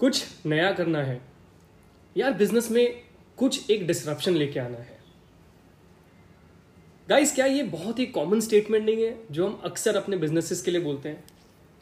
कुछ 0.00 0.24
नया 0.46 0.72
करना 0.72 0.98
है। 0.98 1.20
यार 2.16 2.32
बिज़नेस 2.32 2.70
में 2.70 3.02
कुछ 3.36 3.70
एक 3.70 3.86
डिसरप्शन 3.86 4.34
लेके 4.34 4.60
आना 4.60 4.78
है। 4.78 4.98
गाइस 7.08 7.34
क्या 7.34 7.46
ये 7.46 7.62
बहुत 7.62 7.98
ही 7.98 8.06
कॉमन 8.06 8.40
स्टेटमेंट 8.40 8.84
नहीं 8.86 9.04
है, 9.04 9.18
जो 9.30 9.46
हम 9.46 9.60
अक्सर 9.64 9.96
अपने 9.96 10.16
बिजनेसेस 10.16 10.62
के 10.62 10.70
लिए 10.70 10.80
बोलते 10.80 11.08
हैं, 11.08 11.24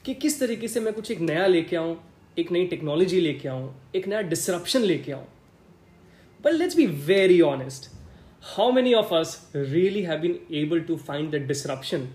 कि 0.04 0.14
किस 0.14 0.40
तरीके 0.40 0.68
से 0.68 0.80
मैं 0.80 0.94
कुछ 0.94 1.10
एक 1.10 1.20
नया 1.20 1.46
लेके 1.46 1.76
आऊँ, 1.76 1.96
एक 2.38 2.52
नई 2.52 2.66
टेक्नोलॉजी 2.66 3.20
लेके 3.20 3.48
आऊँ, 3.48 3.74
एक 3.96 4.08
नया 4.08 4.20
डिसरप्शन 4.20 4.80
लेके 4.80 5.12
आऊँ? 5.12 5.26
But 6.44 6.52
let's 6.52 6.76
be 6.76 6.86
very 6.86 7.40
honest 7.40 7.90
how 8.42 8.72
many 8.72 8.94
of 8.94 9.14
us 9.14 9.52
really 9.56 10.02
have 10.02 10.18
been 10.18 10.38
able 10.54 10.80
to 10.80 10.96
find 10.96 11.30
the 11.30 11.34
disruption 11.34 12.08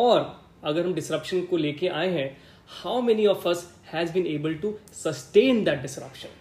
और 0.00 0.20
अगर 0.64 0.86
हम 0.86 0.94
डिसरप्शन 0.94 1.40
को 1.42 1.56
लेके 1.56 1.88
आए 1.88 2.08
हैं 2.08 2.36
how 2.82 3.00
many 3.02 3.26
of 3.26 3.48
us 3.48 3.66
has 3.92 4.12
been 4.12 4.26
able 4.26 4.54
to 4.54 4.74
sustain 4.94 5.64
that 5.64 5.82
disruption 5.82 6.38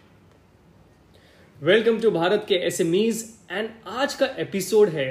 welcome 1.62 2.00
to 2.02 2.12
Bharat 2.12 2.46
के 2.50 2.56
S 2.68 2.82
and 2.82 3.70
आज 3.88 4.14
का 4.14 4.26
एपिसोड 4.40 4.90
है 4.90 5.10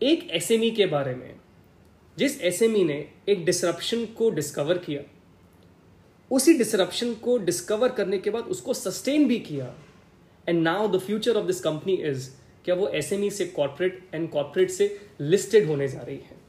एक 0.00 0.28
एसएमई 0.30 0.70
के 0.70 0.86
बारे 0.86 1.14
में, 1.14 1.34
जिस 2.16 2.40
एसएमई 2.40 2.84
ने 2.84 2.94
एक 3.28 3.44
डिसरप्शन 3.44 4.04
को 4.18 4.30
डिस्कवर 4.30 4.78
किया। 4.78 5.02
उसी 6.30 6.52
डिसरप्शन 6.58 7.12
को 7.14 7.36
डिस्कवर 7.38 7.92
करने 7.92 8.18
के 8.18 8.30
बाद 8.30 8.44
उसको 8.46 8.74
सस्टेन 8.74 9.26
भी 9.28 9.38
किया। 9.40 9.74
And 10.48 10.62
now 10.62 10.88
the 10.88 11.00
future 11.00 11.36
of 11.36 11.46
this 11.46 11.60
company 11.60 11.94
is 12.10 12.28
क्या 12.64 12.74
वो 12.74 12.88
एसएमई 12.88 13.30
से 13.30 13.46
कॉर्पोरेट 13.46 14.02
एंड 14.14 14.28
कॉर्पोरेट 14.30 14.70
से 14.70 14.96
लिस्टेड 15.20 15.66
होने 15.66 15.88
जा 15.88 16.00
रही 16.00 16.16
है। 16.16 16.39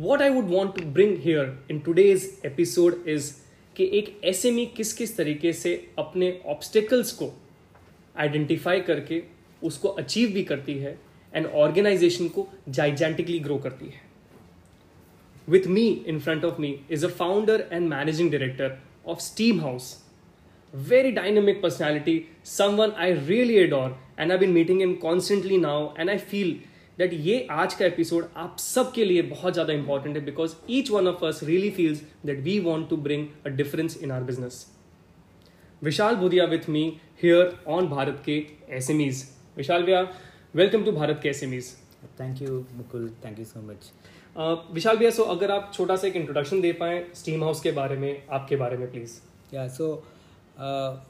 What 0.00 0.22
I 0.22 0.28
would 0.28 0.44
want 0.44 0.80
to 0.80 0.86
bring 0.86 1.18
here 1.18 1.66
in 1.70 1.78
today's 1.78 2.40
episode 2.46 3.04
is 3.08 3.32
कि 3.76 3.90
एक 3.92 4.20
एस 4.24 4.42
किस 4.46 4.92
किस 4.92 5.16
तरीके 5.16 5.52
से 5.52 5.90
अपने 5.98 6.40
ऑब्स्टिकल्स 6.46 7.12
को 7.12 7.32
आइडेंटिफाई 8.16 8.80
करके 8.80 9.22
उसको 9.62 9.88
अचीव 9.88 10.30
भी 10.30 10.44
करती 10.44 10.74
है 10.74 10.98
एंड 11.34 11.46
ऑर्गेनाइजेशन 11.46 12.28
को 12.28 12.48
जाइजेंटिकली 12.68 13.38
ग्रो 13.38 13.58
करती 13.58 13.86
है। 13.86 14.00
With 15.48 15.66
me 15.66 16.04
in 16.06 16.20
front 16.20 16.44
of 16.44 16.60
me 16.60 16.80
is 16.90 17.06
a 17.06 17.08
founder 17.08 17.68
and 17.72 17.88
managing 17.88 18.30
director 18.30 18.78
of 19.06 19.18
Steam 19.20 19.60
House 19.60 20.04
very 20.74 21.12
dynamic 21.12 21.62
personality, 21.62 22.26
someone 22.42 22.92
I 22.92 23.10
really 23.10 23.58
adore, 23.58 23.96
and 24.18 24.32
I've 24.32 24.40
been 24.40 24.52
meeting 24.52 24.80
him 24.80 25.00
constantly 25.00 25.56
now, 25.56 25.94
and 25.96 26.10
I 26.10 26.18
feel 26.18 26.58
that 26.98 27.12
ये 27.14 27.46
आज 27.52 27.74
का 27.74 27.84
episode 27.84 28.24
आप 28.36 28.56
सबके 28.58 29.04
लिए 29.04 29.22
बहुत 29.24 29.52
ज़्यादा 29.52 29.72
important 29.72 30.16
है 30.16 30.24
because 30.24 30.54
each 30.70 30.90
one 30.90 31.06
of 31.06 31.24
us 31.24 31.40
really 31.44 31.70
feels 31.70 32.02
that 32.26 32.40
we 32.40 32.58
want 32.60 32.88
to 32.90 32.96
bring 32.98 33.26
a 33.46 33.50
difference 33.50 33.96
in 34.02 34.10
our 34.10 34.22
business 34.22 34.66
Vishal 35.82 36.16
Budhia 36.16 36.44
with 36.44 36.68
me 36.68 36.82
here 37.22 37.54
on 37.68 37.88
Bharat 37.88 38.22
के 38.24 38.36
एस 38.76 38.90
एम 38.90 39.00
ईज 39.02 39.24
विशाल 39.56 39.82
भैया 39.82 40.00
वेलकम 40.54 40.84
टू 40.84 40.92
भारत 40.92 41.20
के 41.22 41.28
S 41.28 41.42
M 41.42 41.54
Es 41.54 41.72
thank 42.20 42.42
you 42.42 42.64
Mukul 42.74 43.08
thank 43.24 43.38
you 43.38 43.44
so 43.44 43.62
much 43.62 43.90
Vishal 44.72 44.96
bhaiya 44.96 45.10
so 45.10 45.22
अगर 45.28 45.50
आप 45.50 45.70
छोटा 45.74 45.96
सा 45.96 46.06
एक 46.08 46.16
introduction 46.16 46.60
दे 46.60 46.72
पाएँ 46.80 47.04
steam 47.14 47.44
house 47.44 47.60
के 47.60 47.72
बारे 47.72 47.96
में 47.96 48.22
आपके 48.30 48.56
बारे 48.56 48.76
में 48.76 48.90
प्लीज़ 48.90 49.18
या 49.54 49.68
so 49.68 49.92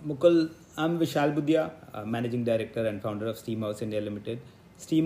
Mukul 0.06 0.48
I 0.78 0.84
am 0.84 0.98
Vishal 0.98 1.30
Budhia 1.32 1.70
managing 2.06 2.46
director 2.46 2.86
and 2.86 3.00
founder 3.00 3.26
of 3.26 3.36
Steam 3.36 3.64
House 3.64 3.82
India 3.82 4.00
limited 4.00 4.40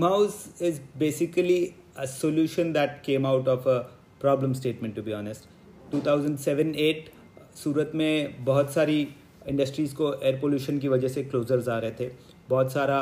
house 0.02 0.62
is 0.62 0.80
basically 0.98 1.60
a 1.96 2.06
solution 2.06 2.72
that 2.72 3.02
came 3.02 3.26
out 3.26 3.48
of 3.48 3.66
a 3.66 3.86
problem 4.20 4.54
statement, 4.54 4.94
to 4.94 5.02
be 5.02 5.14
honest. 5.14 5.48
2007-8 5.92 7.08
Surat 7.54 7.90
में 7.94 8.44
बहुत 8.44 8.72
सारी 8.72 9.00
industries 9.48 9.94
को 9.94 10.12
air 10.14 10.38
pollution 10.40 10.78
की 10.78 10.88
वजह 10.88 11.08
से 11.08 11.22
closures 11.24 11.68
आ 11.68 11.78
रहे 11.78 11.90
थे 11.90 12.10
बहुत 12.48 12.72
सारा 12.72 13.00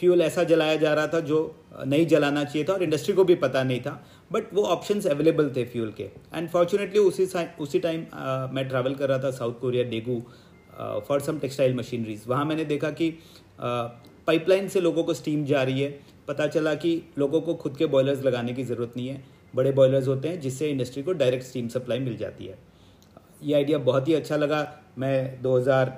फ्यूल 0.00 0.22
ऐसा 0.22 0.44
जलाया 0.44 0.76
जा 0.76 0.92
रहा 0.94 1.06
था 1.06 1.20
जो 1.30 1.38
नहीं 1.86 2.06
जलाना 2.06 2.44
चाहिए 2.44 2.64
था 2.68 2.72
और 2.72 2.82
इंडस्ट्री 2.82 3.14
को 3.14 3.24
भी 3.24 3.34
पता 3.44 3.62
नहीं 3.62 3.80
था 3.80 3.92
बट 4.32 4.52
वो 4.54 4.62
ऑप्शंस 4.74 5.06
अवेलेबल 5.06 5.50
थे 5.56 5.64
फ्यूल 5.72 5.92
के 5.96 6.10
एंड 6.34 6.48
फॉर्चुनेटली 6.50 6.98
उसी 7.00 7.28
उसी 7.60 7.78
टाइम 7.78 8.04
मैं 8.54 8.68
ट्रैवल 8.68 8.94
कर 8.94 9.08
रहा 9.08 9.18
था 9.18 9.30
South 9.38 9.60
Korea 9.60 9.84
Daegu 9.90 10.20
for 11.08 11.20
some 11.20 11.38
textile 11.38 11.74
machineries 11.76 12.24
वहाँ 12.28 12.44
मैंने 12.44 12.64
देखा 12.64 12.90
कि 13.00 13.12
पाइपलाइन 14.30 14.68
से 14.68 14.80
लोगों 14.80 15.04
को 15.04 15.14
स्टीम 15.14 15.44
जा 15.44 15.62
रही 15.62 15.80
है। 15.80 15.90
पता 16.28 16.46
चला 16.48 16.74
कि 16.76 16.90
लोगों 17.18 17.40
को 17.40 17.54
खुद 17.56 17.76
के 17.76 17.86
बॉयलर्स 17.88 18.22
लगाने 18.24 18.52
की 18.54 18.64
ज़रूरत 18.64 18.92
नहीं 18.96 19.08
है। 19.08 19.22
बड़े 19.54 19.72
बॉयलर्स 19.72 20.08
होते 20.08 20.28
हैं 20.28 20.40
जिससे 20.40 20.68
इंडस्ट्री 20.70 21.02
को 21.02 21.12
डायरेक्ट 21.14 21.44
स्टीम 21.44 21.68
सप्लाई 21.68 21.98
मिल 22.00 22.16
जाती 22.16 22.46
है। 22.46 22.58
ये 23.42 23.54
आइडिया 23.54 23.78
बहुत 23.80 24.08
ही 24.08 24.14
अच्छा 24.14 24.36
लगा। 24.36 24.60
मैं 24.98 25.42
2000 25.42 25.92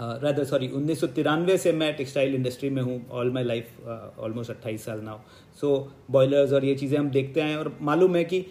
रादर 0.00 0.44
सॉरी 0.44 0.68
उन्नीस 0.70 1.00
सौ 1.00 1.06
तिरानवे 1.08 1.56
से 1.58 1.72
मैं 1.72 1.92
टेक्सटाइल 1.96 2.34
इंडस्ट्री 2.34 2.70
में 2.70 2.82
हूँ। 2.82 3.00
ऑल 3.10 3.30
माई 3.30 3.44
लाइफ 3.44 3.88
ऑलमोस्ट 4.18 4.50
अट्ठाईस 4.50 4.84
साल 4.84 5.00
नाउ 5.00 5.18
सो 5.60 5.72
बॉयलर्स 6.10 6.52
और 6.52 6.64
ये 6.64 6.74
चीज़ें 6.74 6.98
हम 6.98 7.10
देखते 7.10 7.40
हैं 7.40 7.56
और 7.56 7.76
मालूम 7.82 8.16
है 8.16 8.24
कि 8.24 8.44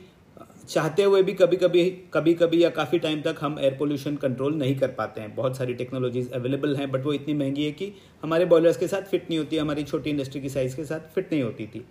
चाहते 0.69 1.03
हुए 1.03 1.22
भी 1.24 1.34
कभी 1.34 1.57
कभी 1.57 1.90
कभी 2.13 2.34
कभी 2.34 2.63
या 2.63 2.69
काफ़ी 2.69 3.00
टाइम 3.00 3.22
तक 3.22 3.35
हम 3.41 3.57
एयर 3.59 3.75
पोल्यूशन 3.75 4.16
कंट्रोल 4.16 4.56
नहीं 4.56 4.75
कर 4.80 4.88
पाते 4.88 5.22
हैं। 5.22 5.34
बहुत 5.35 5.57
सारी 5.57 5.74
टेक्नोलॉजीज़ 5.74 6.31
अवेलेबल 6.31 6.75
हैं 6.75 6.90
बट 6.91 7.06
वो 7.06 7.13
इतनी 7.13 7.34
महँगी 7.34 7.63
है 7.66 7.72
कि 7.72 7.91
हमारे 8.24 8.46
बॉयलर्स 8.46 8.78
के 8.78 8.88
साथ 8.88 9.02
फिट 9.02 9.30
नहीं 9.30 9.40
होती, 9.40 9.57
हमारी 9.57 9.84
छोटी 9.84 10.09
इंडस्ट्री 10.09 10.41
की 10.41 10.50
साइज़ 10.50 10.75
के 10.75 10.85
साथ 10.85 11.13
फिट 11.16 11.31
नहीं 11.31 11.44
होती 11.44 11.66
थी। 11.68 11.85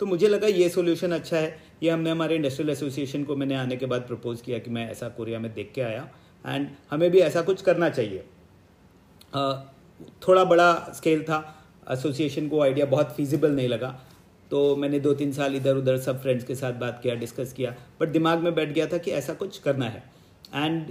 तो 0.00 0.06
मुझे 0.06 0.28
लगा 0.28 0.46
ये 0.46 0.68
सोल्यूशन 0.68 1.12
अच्छा 1.12 1.36
है। 1.36 1.58
ये 1.82 1.90
हमने 1.90 2.10
हमारे 2.10 2.36
इंडस्ट्रियल 2.36 2.70
एसोसिएशन 2.70 3.24
को 3.24 3.36
मैंने 3.36 3.54
आने 3.54 3.76
के 3.76 3.86
बाद 3.86 4.02
प्रपोज 4.02 4.40
किया 4.40 4.58
कि 4.58 4.70
मैं 4.70 4.90
ऐसा 4.90 5.08
कोरिया 5.08 5.38
में 5.38 5.52
देख 5.54 5.72
के 5.74 5.80
आया। 5.80 6.08
एंड 6.44 6.68
हमें 6.90 7.10
भी 7.10 7.18
ऐसा 7.20 7.42
कुछ 7.42 7.62
करना 7.62 7.88
चाहिए। 7.88 8.24
थोड़ा 10.28 10.44
बड़ा 10.44 10.72
स्केल 10.96 11.22
था। 11.22 11.42
एसोसिएशन 11.90 12.48
को 12.48 12.62
आइडिया 12.62 12.86
बहुत 12.86 13.14
फिजिबल 13.16 13.50
नहीं 13.50 13.68
लगा। 13.68 13.98
तो 14.50 14.76
मैंने 14.76 14.98
दो 15.00 15.12
तीन 15.14 15.32
साल 15.32 15.56
इधर 15.56 15.76
उधर 15.76 15.98
सब 15.98 16.20
फ्रेंड्स 16.22 16.44
के 16.44 16.54
साथ 16.54 16.72
बात 16.80 17.00
किया 17.02 17.14
डिस्कस 17.14 17.52
किया 17.52 17.74
बट 18.00 18.08
दिमाग 18.08 18.38
में 18.38 18.54
बैठ 18.54 18.72
गया 18.72 18.86
था 18.86 18.98
कि 18.98 19.10
ऐसा 19.10 19.34
कुछ 19.34 19.58
करना 19.58 19.86
है। 19.86 20.02
एंड 20.54 20.90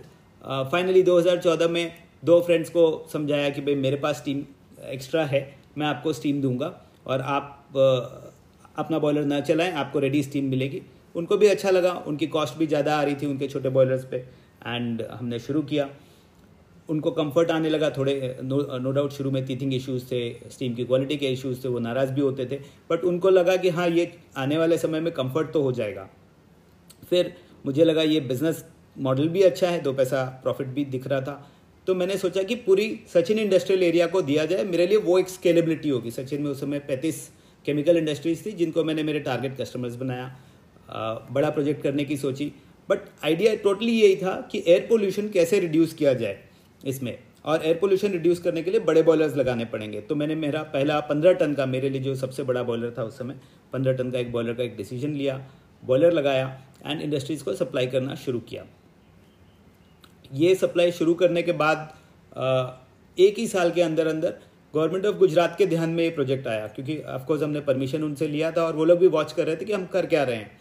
फाइनली 0.71 1.03
uh, 1.03 1.07
2014 1.07 1.69
में 1.69 1.91
दो 2.25 2.39
फ्रेंड्स 2.41 2.69
को 2.69 2.83
समझाया 3.13 3.49
कि 3.49 3.61
भाई 3.61 3.75
मेरे 3.75 3.97
पास 3.97 4.21
टीम 4.25 4.43
एक्स्ट्रा 4.89 5.25
है 5.25 5.41
मैं 5.77 5.87
आपको 5.87 6.13
स्टीम 6.13 6.41
दूँगा 6.41 6.73
और 7.07 7.21
आप 7.21 7.67
uh, 7.69 8.79
अपना 8.79 8.99
बॉयलर 8.99 9.25
ना 9.25 9.39
चलाएँ 9.41 9.71
आपको 9.73 9.99
रेडी 9.99 10.23
स्टीम 10.23 10.45
मिलेगी। 10.49 10.81
उनको 11.15 11.37
भी 11.37 11.47
अच्छा 11.47 11.69
लगा 11.69 11.91
उनकी 12.07 12.27
कॉस्ट 12.27 12.57
भी 12.57 12.67
ज़्यादा 12.67 12.97
आ 12.97 13.03
रही 13.03 13.15
थी 13.15 13.25
उनके 13.25 13.47
छोटे 13.47 13.69
बॉयलर्स 13.69 14.03
पे। 14.05 14.17
एंड 14.17 15.01
हमने 15.11 15.39
शुरू 15.39 15.61
किया। 15.61 15.89
उनको 16.89 17.11
कंफर्ट 17.11 17.51
आने 17.51 17.69
लगा, 17.69 17.89
थोड़े 17.89 18.38
नो 18.44 18.57
नो 18.79 18.91
डाउट 18.91 19.11
शुरू 19.11 19.31
में 19.31 19.45
टीथिंग 19.45 19.73
इश्यूज़ 19.73 20.05
थे 20.05 20.50
स्टीम 20.50 20.73
की 20.75 20.85
क्वालिटी 20.85 21.17
के 21.17 21.27
इश्यूज़ 21.27 21.63
थे, 21.63 21.69
वो 21.69 21.79
नाराज़ 21.79 22.11
भी 22.13 22.22
होते 22.22 22.45
थे 22.45 22.59
बट 22.89 23.03
उनको 23.03 23.29
लगा 23.29 23.55
कि 23.57 23.69
हाँ 23.69 23.88
ये 23.89 24.11
आने 24.38 24.57
वाले 24.57 24.77
समय 24.77 25.00
में 25.00 25.11
कंफर्ट 25.13 25.51
तो 25.51 25.61
हो 25.61 25.72
जाएगा। 25.73 26.09
फिर 27.09 27.33
मुझे 27.66 27.83
लगा, 27.83 28.01
ये 28.03 28.19
बिज़नेस 28.22 28.66
मॉडल 28.97 29.29
भी 29.29 29.41
अच्छा 29.44 29.69
है, 29.69 29.81
दो 29.81 29.94
पैसा 29.94 30.23
प्रॉफिट 30.44 30.67
भी 30.67 30.85
दिख 30.88 31.07
रहा 31.07 31.22
था। 31.22 31.50
तो 31.88 31.95
मैंने 31.95 32.17
सोचा 32.17 32.44
कि 32.44 32.55
पूरी 32.57 33.00
सचिन 33.13 33.39
इंडस्ट्रियल 33.39 33.83
एरिया 33.83 34.07
को 34.07 34.21
दिया 34.21 34.45
जाए, 34.45 34.63
मेरे 34.66 34.88
लिए 34.88 34.97
वो 35.00 35.19
एक 35.19 35.29
स्केलेबिलिटी 35.29 35.89
होगी। 35.89 36.11
सचिन 36.11 36.41
में 36.41 36.50
उस 36.51 36.59
समय 36.61 36.79
पैंतीस 36.79 37.29
केमिकल 37.66 37.97
इंडस्ट्रीज़ 37.97 38.45
थी, 38.45 38.51
जिनको 38.53 38.83
मैंने 38.83 39.03
मेरे 39.03 39.19
टारगेट 39.19 39.57
कस्टमर्स 39.57 39.95
बनाया 39.95 40.35
बड़ा 41.31 41.50
प्रोजेक्ट 41.50 41.81
करने 41.83 42.06
की 42.06 42.17
सोची। 42.17 42.51
बट 42.89 43.00
आइडिया 43.23 43.56
टोटली 43.63 43.91
यही 43.94 44.16
था 44.16 44.35
कि 44.51 44.63
एयर 44.67 44.85
पोल्यूशन 44.89 45.29
कैसे 45.29 45.59
रिड्यूस 45.59 45.94
किया 45.94 46.13
जाए। 46.13 46.38
इसमें। 46.84 47.17
और 47.45 47.66
एयर 47.66 47.78
पोल्यूशन 47.78 48.12
रिड्यूस 48.12 48.40
करने 48.40 48.62
के 48.63 48.72
लिए 48.72 48.79
बड़े 48.81 49.01
बॉयलर्स 49.03 49.35
लगाने 49.35 49.66
पड़ेंगे। 49.66 50.01
तो 50.01 50.16
मैंने 50.16 50.35
मेरा 50.35 50.62
पहला 50.63 51.00
पंद्रह 51.01 51.34
टन 51.34 51.53
का, 51.53 51.66
मेरे 51.66 51.90
लिए 51.90 52.01
जो 52.01 52.16
सबसे 52.16 52.44
बड़ा 52.44 52.63
बॉयलर 52.63 52.94
था 52.97 53.03
उस 53.03 53.17
समय, 53.17 53.40
पंद्रह 53.73 53.94
टन 53.94 54.12
का 54.12 54.19
एक 54.19 54.31
बॉयलर 54.31 54.53
का 54.53 54.63
एक 54.63 54.75
डिसीज़न 54.77 55.13
लिया 55.13 55.38
बॉयलर 55.83 56.12
लगाया 56.13 56.45
एंड 56.86 57.01
इंडस्ट्रीज़ 57.01 57.44
को 57.44 57.53
सप्लाई 57.56 57.88
करना 57.88 58.15
शुरू 58.18 58.39
किया। 58.42 58.65
ये 60.33 60.53
सप्लाई 60.56 60.92
शुरू 60.92 61.13
करने 61.13 61.42
के 61.44 61.51
बाद 61.51 61.89
एक 63.18 63.39
ही 63.39 63.48
साल 63.48 63.71
के 63.71 63.81
अंदर 63.81 64.07
अंदर 64.07 64.33
गवर्नमेंट 64.74 65.06
ऑफ़ 65.06 65.15
गुजरात 65.18 65.56
के 65.57 65.65
ध्यान 65.65 65.89
में 65.89 66.03
ये 66.03 66.09
प्रोजेक्ट 66.09 66.48
आया। 66.48 66.68
क्योंकि 66.68 66.98
ऑफकोर्स 67.00 67.44
हमने 67.44 67.59
परमिशन 67.62 68.03
उनसे 68.03 68.27
लिया 68.27 68.51
था 68.51 68.63
और 68.63 68.75
वो 68.75 68.86
लोग 68.86 69.00
भी 69.00 69.07
वॉच 69.07 69.31
कर 69.31 69.45
रहे 69.45 69.56
थे 69.56 69.65
कि 69.65 69.74
हम 69.74 69.86
कर 69.86 70.06
क्या 70.06 70.24
रहे 70.24 70.36
हैं। 70.36 70.59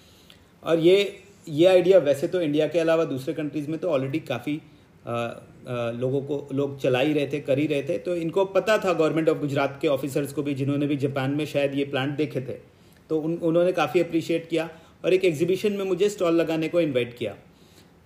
और 0.63 0.79
ये 0.79 1.23
ये 1.49 1.67
आइडिया 1.67 1.99
वैसे 2.01 2.29
तो 2.29 2.41
इंडिया 2.41 2.67
के 2.69 2.79
अलावा 2.79 3.05
दूसरे 3.05 3.35
कंट्रीज़ 3.35 3.69
में 3.71 3.79
तो 3.81 3.91
ऑलरेडी 3.91 4.19
काफ़ी 4.21 4.61
लोगों 5.09 6.21
को, 6.23 6.49
लोग 6.53 6.79
चला 6.81 7.01
ही 7.01 7.13
रहे 7.13 7.27
थे, 7.27 7.41
कर 7.41 7.59
ही 7.59 7.67
रहे 7.67 7.83
थे। 7.83 7.99
तो 7.99 8.15
इनको 8.17 8.45
पता 8.47 8.77
था 8.79 8.93
गवर्नमेंट 8.93 9.29
ऑफ़ 9.29 9.39
गुजरात 9.39 9.79
के 9.83 9.89
ऑफिसर्स 9.89 10.33
को 10.33 10.43
भी, 10.43 10.55
जिन्होंने 10.55 10.87
भी 10.87 10.97
जापान 10.99 11.31
में 11.31 11.45
शायद 11.47 11.75
ये 11.75 11.85
प्लांट 11.87 12.17
देखे 12.17 12.41
थे। 12.41 12.57
तो 13.11 13.19
उन, 13.19 13.35
उन्होंने 13.35 13.73
काफ़ी 13.73 14.01
अप्रिशिएट 14.01 14.49
किया 14.49 14.69
और 15.05 15.13
एक 15.13 15.25
एग्जीबिशन 15.25 15.73
में 15.73 15.85
मुझे 15.85 16.09
स्टॉल 16.09 16.35
लगाने 16.35 16.69
को 16.69 16.81
इन्वाइट 16.81 17.17
किया। 17.19 17.35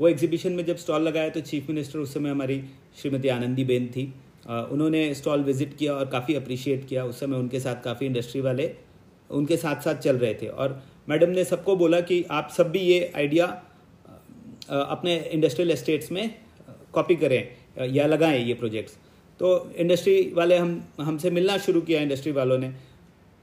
वो 0.00 0.08
एग्जीबिशन 0.08 0.52
में 0.52 0.64
जब 0.64 0.76
स्टॉल 0.76 1.02
लगाया 1.02 1.28
तो 1.28 1.40
चीफ 1.42 1.68
मिनिस्टर 1.68 1.98
उस 1.98 2.14
समय 2.14 2.30
हमारी 2.30 2.62
श्रीमती 3.00 3.28
आनंदी 3.28 3.64
बेन 3.64 3.86
थी। 3.88 4.04
उन्होंने 4.46 5.02
स्टॉल 5.14 5.42
विज़िट 5.42 5.76
किया 5.76 5.94
और 5.94 6.06
काफ़ी 6.08 6.34
अप्रिशिएट 6.34 6.86
किया। 6.88 7.04
उस 7.04 7.20
समय 7.20 7.36
उनके 7.36 7.60
साथ 7.60 7.82
काफ़ी 7.84 8.06
इंडस्ट्री 8.06 8.40
वाले 8.40 8.70
उनके 9.30 9.56
साथ 9.56 9.80
साथ 9.80 9.94
चल 9.96 10.16
रहे 10.16 10.34
थे। 10.34 10.46
और 10.46 10.82
मैडम 11.08 11.30
ने 11.30 11.44
सबको 11.44 11.76
बोला 11.76 12.00
कि 12.02 12.24
आप 12.30 12.50
सब 12.56 12.70
भी 12.70 12.78
ये 12.80 13.12
आइडिया 13.16 13.46
अपने 14.70 15.16
इंडस्ट्रियल 15.32 15.70
एस्टेट्स 15.70 16.12
में 16.12 16.34
कॉपी 16.94 17.16
करें, 17.16 17.48
या 17.88 18.06
लगाएँ 18.06 18.38
ये 18.38 18.54
प्रोजेक्ट्स 18.54 18.96
तो 19.40 19.70
इंडस्ट्री 19.76 20.32
वाले 20.34 20.56
हम, 20.56 20.82
हमसे 21.00 21.30
मिलना 21.30 21.56
शुरू 21.58 21.80
किया 21.80 22.00
इंडस्ट्री 22.00 22.32
वालों 22.32 22.58
ने। 22.58 22.72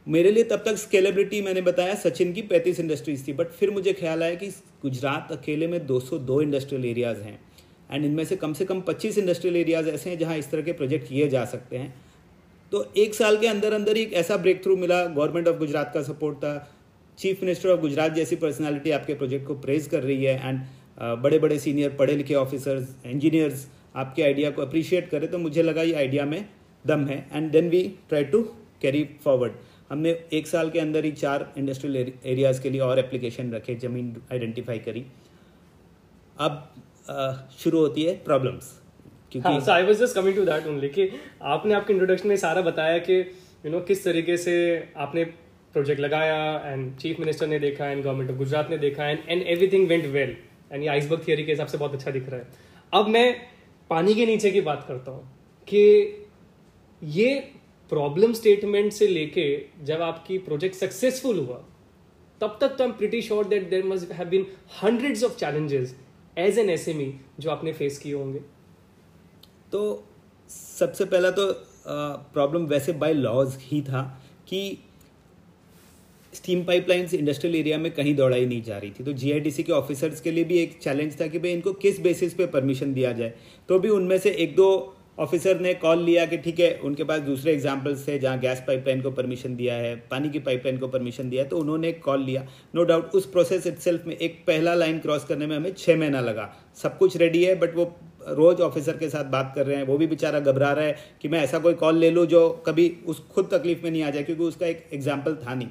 मेरे 0.08 0.32
लिए 0.32 0.44
तब 0.44 0.64
तक 0.66 0.76
स्केलेबिलिटी 0.78 1.42
मैंने 1.42 1.62
बताया, 1.62 1.96
सचिन 1.96 2.32
की 2.34 2.42
पैंतीस 2.44 2.80
इंडस्ट्रीज़ 2.80 3.28
थी 3.28 3.34
बट 3.34 3.48
फिर 3.50 3.72
मुझे 3.72 3.94
ख्याल 3.94 4.24
आया 4.24 4.36
कि 4.36 4.48
गुजरात 4.82 5.32
अकेले 5.32 5.68
में 5.68 5.86
202 5.88 6.42
इंडस्ट्रियल 6.42 6.86
एरियाज़ 6.86 7.22
हैं। 7.22 7.40
एंड 7.92 8.06
इनमें 8.06 8.24
से 8.26 8.36
कम 8.36 8.54
से 8.54 8.66
कम 8.66 8.82
25 8.84 9.18
इंडस्ट्रियल 9.18 9.56
एरियाज़ 9.58 9.90
ऐसे 9.90 10.10
हैं 10.10 10.18
जहाँ 10.20 10.38
इस 10.38 10.50
तरह 10.52 10.62
के 10.62 10.72
प्रोजेक्ट 10.74 11.08
किए 11.08 11.28
जा 11.30 11.46
सकते 11.46 11.78
हैं। 11.78 11.94
तो 12.72 12.86
एक 12.98 13.14
साल 13.16 13.38
के 13.38 13.48
अंदर 13.48 13.74
अंदर 13.74 13.98
ही 13.98 14.02
एक 14.04 14.14
ऐसा 14.16 14.38
ब्रेक 14.38 14.64
थ्रू 14.64 14.76
मिला 14.78 15.04
गवर्नमेंट 15.06 15.48
ऑफ़ 15.48 15.58
गुजरात 15.58 15.92
का 15.94 16.04
सपोर्ट 16.04 16.38
था 16.38 16.58
चीफ 17.18 17.42
मिनिस्टर 17.44 17.70
ऑफ़ 17.70 17.80
गुजरात 17.82 18.14
जैसी 18.14 18.36
पर्सनैलिटी 18.38 18.92
आपके 18.92 19.14
प्रोजेक्ट 19.14 19.48
को 19.48 19.56
प्रेज 19.60 19.88
कर 19.88 20.04
रही 20.04 20.24
है 20.24 20.50
एंड 20.50 20.62
बड़े 21.02 21.40
बड़े 21.40 21.60
सीनियर 21.60 21.96
पढ़े 22.00 22.16
लिखे 22.16 22.36
ऑफिसर्स 22.36 22.96
इंजीनियर्स 23.06 23.68
आपके 23.96 24.24
आइडिया 24.24 24.50
को 24.52 24.62
अप्रिशिएट 24.62 25.10
करें 25.10 25.30
तो 25.32 25.38
मुझे 25.38 25.64
लगा 25.64 25.82
ये 25.82 25.94
आइडिया 25.96 26.26
में 26.26 26.44
दम 26.86 27.06
है। 27.08 27.26
And 27.34 27.52
then 27.52 27.70
we 27.70 27.82
try 28.10 28.24
to 28.26 28.42
carry 28.82 29.04
forward 29.24 29.54
हमने 29.90 30.18
एक 30.34 30.48
साल 30.48 30.70
के 30.70 30.80
अंदर 30.80 31.06
ही 31.06 31.12
चार 31.14 31.52
इंडस्ट्रियल 31.58 32.12
एरियाज़ 32.26 32.62
के 32.62 32.70
लिए 32.70 32.82
और 32.82 33.00
एप्लीकेशन 33.00 33.52
रखे 33.54 33.76
ज़मीन 33.78 34.16
आइडेंटिफाई 34.32 34.80
करी। 34.80 35.06
अब 36.40 36.70
शुरू 37.60 37.80
होती 37.80 38.04
है 38.04 38.14
प्रॉब्लम्स 38.26 38.72
क्योंकि 39.32 39.72
I 39.72 39.84
was 39.84 40.02
just 40.02 40.16
coming 40.16 40.36
to 40.36 40.46
that 40.46 40.68
only 40.68 40.90
कि 40.90 41.10
आपने 41.54 41.74
आपके 41.74 41.94
इंट्रोडक्शन 41.94 42.30
में 42.30 42.36
सारा 42.38 42.62
बताया 42.62 42.98
कि 43.00 43.14
यू 43.14 43.24
you 43.24 43.72
नो 43.72 43.78
know, 43.78 43.88
किस 43.88 44.04
तरीके 44.04 44.38
से 44.38 44.54
आपने 44.98 45.24
प्रोजेक्ट 45.74 46.02
लगाया 46.02 46.38
एंड 46.66 46.96
चीफ 46.98 47.20
मिनिस्टर 47.20 47.48
ने 47.48 47.60
देखा 47.60 47.86
एंड 47.86 48.04
गवर्नमेंट 48.04 48.32
ऑफ़ 48.32 48.38
गुजरात 48.38 48.70
ने 48.70 48.78
देखा 48.78 49.10
and 49.10 49.20
and 49.30 49.42
everything 49.42 49.88
went 49.88 50.06
well 50.14 50.36
and 50.72 50.84
ये 50.84 50.90
आइसबर्ग 50.90 51.28
थियरी 51.28 51.44
के 51.44 51.52
हिसाब 51.52 51.68
से 51.68 51.78
बहुत 51.78 51.94
अच्छा 51.94 52.12
दिख 52.12 52.30
रहा 52.30 52.40
है। 52.40 52.48
अब 52.94 53.08
मैं 53.08 53.34
पानी 53.90 54.14
के 54.16 54.26
नीचे 54.26 54.52
की 54.52 54.62
बात 54.62 54.86
करता 54.88 55.12
हूँ 55.12 55.24
कि 55.68 55.82
ये 57.02 57.34
प्रॉब्लम 57.92 58.34
स्टेटमेंट 58.34 58.92
से 58.94 59.08
लेके 59.08 59.46
जब 59.84 60.02
आपकी 60.02 60.38
प्रोजेक्ट 60.38 60.76
सक्सेसफुल 60.76 61.40
हुआ, 61.40 61.64
तब 62.42 62.58
तक 62.62 62.68
तो 62.70 62.84
I 62.84 62.90
am 62.90 62.96
pretty 62.98 63.22
sure 63.22 63.48
that 63.48 63.70
there 63.70 63.86
must 63.86 64.12
have 64.12 64.28
been 64.30 64.46
hundreds 64.84 65.24
of 65.24 65.36
challenges 65.38 65.96
as 66.38 66.60
an 66.60 66.70
SME 66.70 67.14
जो 67.40 67.50
आपने 67.52 67.74
फेस 67.74 67.98
किए 68.00 68.14
होंगे। 68.14 68.40
तो 69.72 69.82
सबसे 70.50 71.06
पहला 71.06 71.32
तो 71.32 71.52
प्रॉब्लम 72.34 72.66
वैसे 72.66 72.94
बाय 72.94 73.14
लॉज 73.14 73.58
ही 73.62 73.82
था 73.82 74.02
कि 74.48 74.62
स्टीम 76.34 76.64
पाइपलाइंस 76.64 77.14
इंडस्ट्रियल 77.14 77.56
एरिया 77.56 77.78
में 77.78 77.92
कहीं 77.92 78.16
दौड़ाई 78.16 78.46
नहीं 78.46 78.62
जा 78.64 78.78
रही 78.78 78.92
थी। 78.92 79.04
तो 79.04 79.14
जीआईडीसी 79.14 79.64
के 79.64 79.72
ऑफिसर्स 79.74 80.22
के 80.22 80.32
लिए 80.32 80.44
भी 80.44 80.58
एक 80.60 80.78
चैलेंज 80.82 81.20
था 81.22 81.28
कि 81.28 81.40
भाई 81.40 81.52
इनको 81.52 81.74
किस 81.76 82.00
बेसिस 82.02 82.34
पे 82.34 82.46
परमिशन 82.48 82.94
दिया 82.94 83.12
जाए। 83.12 83.34
तो 83.70 83.80
भी 83.80 83.90
उनमें 83.90 84.18
से 84.18 84.32
एक 84.32 84.56
दो 84.56 84.96
ऑफिसर 85.20 85.60
ने 85.60 85.74
कॉल 85.76 86.04
लिया 86.04 86.26
कि 86.26 86.38
ठीक 86.38 86.60
है, 86.60 86.74
उनके 86.80 87.04
पास 87.04 87.20
दूसरे 87.22 87.54
एग्जाम्पल्स 87.54 88.08
थे 88.08 88.18
जहाँ 88.20 88.40
गैस 88.40 88.60
पाइपलाइन 88.68 89.02
को 89.02 89.12
परमिशन 89.12 89.56
दिया 89.56 89.74
है, 89.76 89.96
पानी 90.12 90.30
की 90.30 90.40
पाइपलाइन 90.40 90.78
को 90.78 90.88
परमिशन 90.88 91.30
दिया 91.30 91.44
है 91.44 91.50
तो 91.50 91.58
उन्होंने 91.58 91.92
कॉल 91.94 92.24
लिया। 92.24 92.46
नो 92.76 92.84
डाउट 92.84 93.16
उस 93.16 93.26
प्रोसेस 93.32 93.68
इट 93.68 94.08
में 94.08 94.16
एक 94.16 94.40
पहला 94.48 94.74
लाइन 94.76 95.00
क्रॉस 95.00 95.26
करने 95.26 95.48
में 95.48 95.56
हमें 95.56 95.74
छः 95.74 95.98
महीना 95.98 96.22
लगा। 96.22 96.50
सब 96.84 96.98
कुछ 96.98 97.18
रेडी 97.18 97.44
है 97.44 97.56
बट 97.60 97.76
वो 97.76 97.92
रोज 98.30 98.62
ऑफिसर 98.62 98.98
के 98.98 99.10
साथ 99.10 99.26
बात 99.28 99.52
कर 99.56 99.66
रहे 99.66 99.78
हैं। 99.78 99.84
वो 99.84 99.98
भी 99.98 100.08
बेचारा 100.08 100.40
घबरा 100.40 100.72
रहा 100.72 100.86
है 100.86 100.96
कि 101.22 101.28
मैं 101.28 101.44
ऐसा 101.44 101.60
कोई 101.60 101.74
कॉल 101.76 101.98
ले 101.98 102.10
लूँ 102.12 102.26
जो 102.28 102.50
कभी 102.66 102.92
उस 103.08 103.20
खुद 103.28 103.50
तकलीफ़ 103.54 103.84
में 103.84 103.92
नहीं 103.92 104.04
आ 104.04 104.10
जाए, 104.10 104.24
क्योंकि 104.24 104.44
उसका 104.44 104.68
एक 104.68 104.88
एग्ज़ाम्पल 104.94 105.36
था 105.46 105.56
नहीं। 105.56 105.68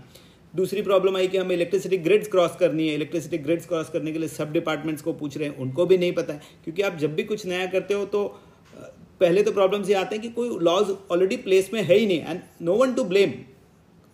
दूसरी 0.54 0.82
प्रॉब्लम 0.82 1.16
आई 1.16 1.28
कि 1.28 1.38
हमें 1.38 1.54
इलेक्ट्रिसिटी 1.54 1.96
ग्रिड्स 1.98 2.28
क्रॉस 2.28 2.56
करनी 2.60 2.88
है। 2.88 2.94
इलेक्ट्रिसिटी 2.94 3.38
ग्रिड्स 3.38 3.66
क्रॉस 3.66 3.88
करने 3.90 4.12
के 4.12 4.18
लिए 4.18 4.28
सब 4.28 4.52
डिपार्टमेंट्स 4.52 5.02
को 5.02 5.12
पूछ 5.12 5.36
रहे 5.36 5.48
हैं। 5.48 5.56
उनको 5.56 5.86
भी 5.86 5.98
नहीं 5.98 6.12
पता 6.12 6.32
है। 6.32 6.40
क्योंकि 6.64 6.82
आप 6.82 6.96
जब 6.96 7.14
भी 7.14 7.24
कुछ 7.24 7.46
नया 7.46 7.66
करते 7.66 7.94
हो 7.94 8.04
तो 8.06 8.26
पहले 9.20 9.42
तो 9.42 9.52
प्रॉब्लम्स 9.52 9.88
ये 9.88 9.94
आते 9.94 10.14
हैं 10.14 10.22
कि 10.22 10.28
कोई 10.30 10.48
लॉज 10.62 10.94
ऑलरेडी 11.10 11.36
प्लेस 11.36 11.70
में 11.72 11.82
है 11.82 11.94
ही 11.94 12.06
नहीं 12.06 12.20
and 12.20 12.40
no 12.62 12.74
one 12.74 12.92
to 12.94 13.04
blame 13.04 13.32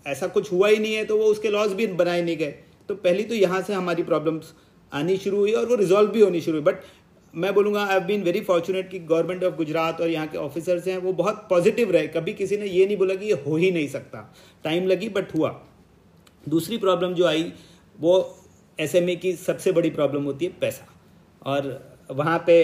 ऐसा 0.06 0.26
कुछ 0.26 0.52
हुआ 0.52 0.68
ही 0.68 0.78
नहीं 0.78 0.94
है 0.94 1.04
तो 1.04 1.16
वो 1.18 1.24
उसके 1.24 1.48
लॉज 1.48 1.72
भी 1.72 1.86
बनाए 1.94 2.22
नहीं 2.22 2.36
गए। 2.36 2.54
तो 2.88 2.94
पहली 2.96 3.22
तो 3.22 3.34
यहाँ 3.34 3.60
से 3.62 3.72
हमारी 3.72 4.02
प्रॉब्लम्स 4.02 4.52
आनी 4.92 5.16
शुरू 5.16 5.38
हुई 5.38 5.52
और 5.52 5.66
वो 5.66 5.74
रिजॉल्व 5.74 6.10
भी 6.10 6.20
होनी 6.20 6.40
शुरू 6.40 6.56
हुई। 6.56 6.64
बट 6.64 6.80
मैं 7.34 7.52
बोलूँगा 7.54 7.84
आई 7.84 8.00
बीन 8.00 8.22
वेरी 8.22 8.40
फॉर्चुनेट 8.40 8.90
कि 8.90 8.98
गवर्नमेंट 9.00 9.44
ऑफ़ 9.44 9.54
गुजरात 9.54 10.00
और 10.00 10.08
यहाँ 10.08 10.26
के 10.26 10.38
ऑफिसर्स 10.38 10.86
हैं, 10.88 10.96
वो 10.98 11.12
बहुत 11.12 11.46
पॉजिटिव 11.50 11.90
रहे। 11.90 12.06
कभी 12.08 12.32
किसी 12.32 12.56
ने 12.56 12.66
ये 12.66 12.86
नहीं 12.86 12.96
बोला 12.96 13.14
कि 13.14 13.26
ये 13.26 13.42
हो 13.46 13.56
ही 13.56 13.70
नहीं 13.70 13.88
सकता। 13.88 14.34
टाइम 14.64 14.86
लगी 14.86 15.08
बट 15.08 15.34
हुआ। 15.34 15.48
दूसरी 16.48 16.78
प्रॉब्लम 16.78 17.14
जो 17.14 17.26
आई, 17.26 17.52
वो 17.98 18.36
एस 18.78 18.92
की 19.22 19.32
सबसे 19.36 19.72
बड़ी 19.72 19.90
प्रॉब्लम 19.90 20.24
होती 20.24 20.44
है 20.44 20.52
पैसा। 20.60 20.86
और 21.42 21.92
वहाँ 22.10 22.38
पे 22.46 22.54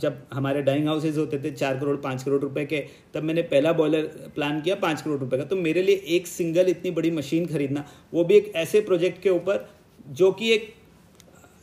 जब 0.00 0.22
हमारे 0.32 0.62
डाइंग 0.62 0.86
हाउसेज 0.88 1.18
होते 1.18 1.38
थे, 1.38 1.50
चार 1.50 1.78
करोड़, 1.78 1.96
पाँच 1.96 2.22
करोड़ 2.22 2.40
रुपए 2.42 2.64
के, 2.64 2.84
तब 3.14 3.22
मैंने 3.22 3.42
पहला 3.44 3.72
बॉयलर 3.72 4.02
प्लान 4.34 4.60
किया 4.60 4.74
पाँच 4.76 5.02
करोड़ 5.02 5.18
रुपए 5.20 5.36
का। 5.38 5.44
तो 5.44 5.56
मेरे 5.56 5.82
लिए 5.82 6.02
एक 6.08 6.26
सिंगल 6.26 6.68
इतनी 6.68 6.90
बड़ी 6.90 7.10
मशीन 7.10 7.46
खरीदना, 7.46 7.84
वो 8.14 8.24
भी 8.24 8.36
एक 8.36 8.52
ऐसे 8.56 8.80
प्रोजेक्ट 8.80 9.22
के 9.22 9.30
ऊपर, 9.30 9.68
जो 10.08 10.30
कि 10.32 10.52
एक 10.52 10.72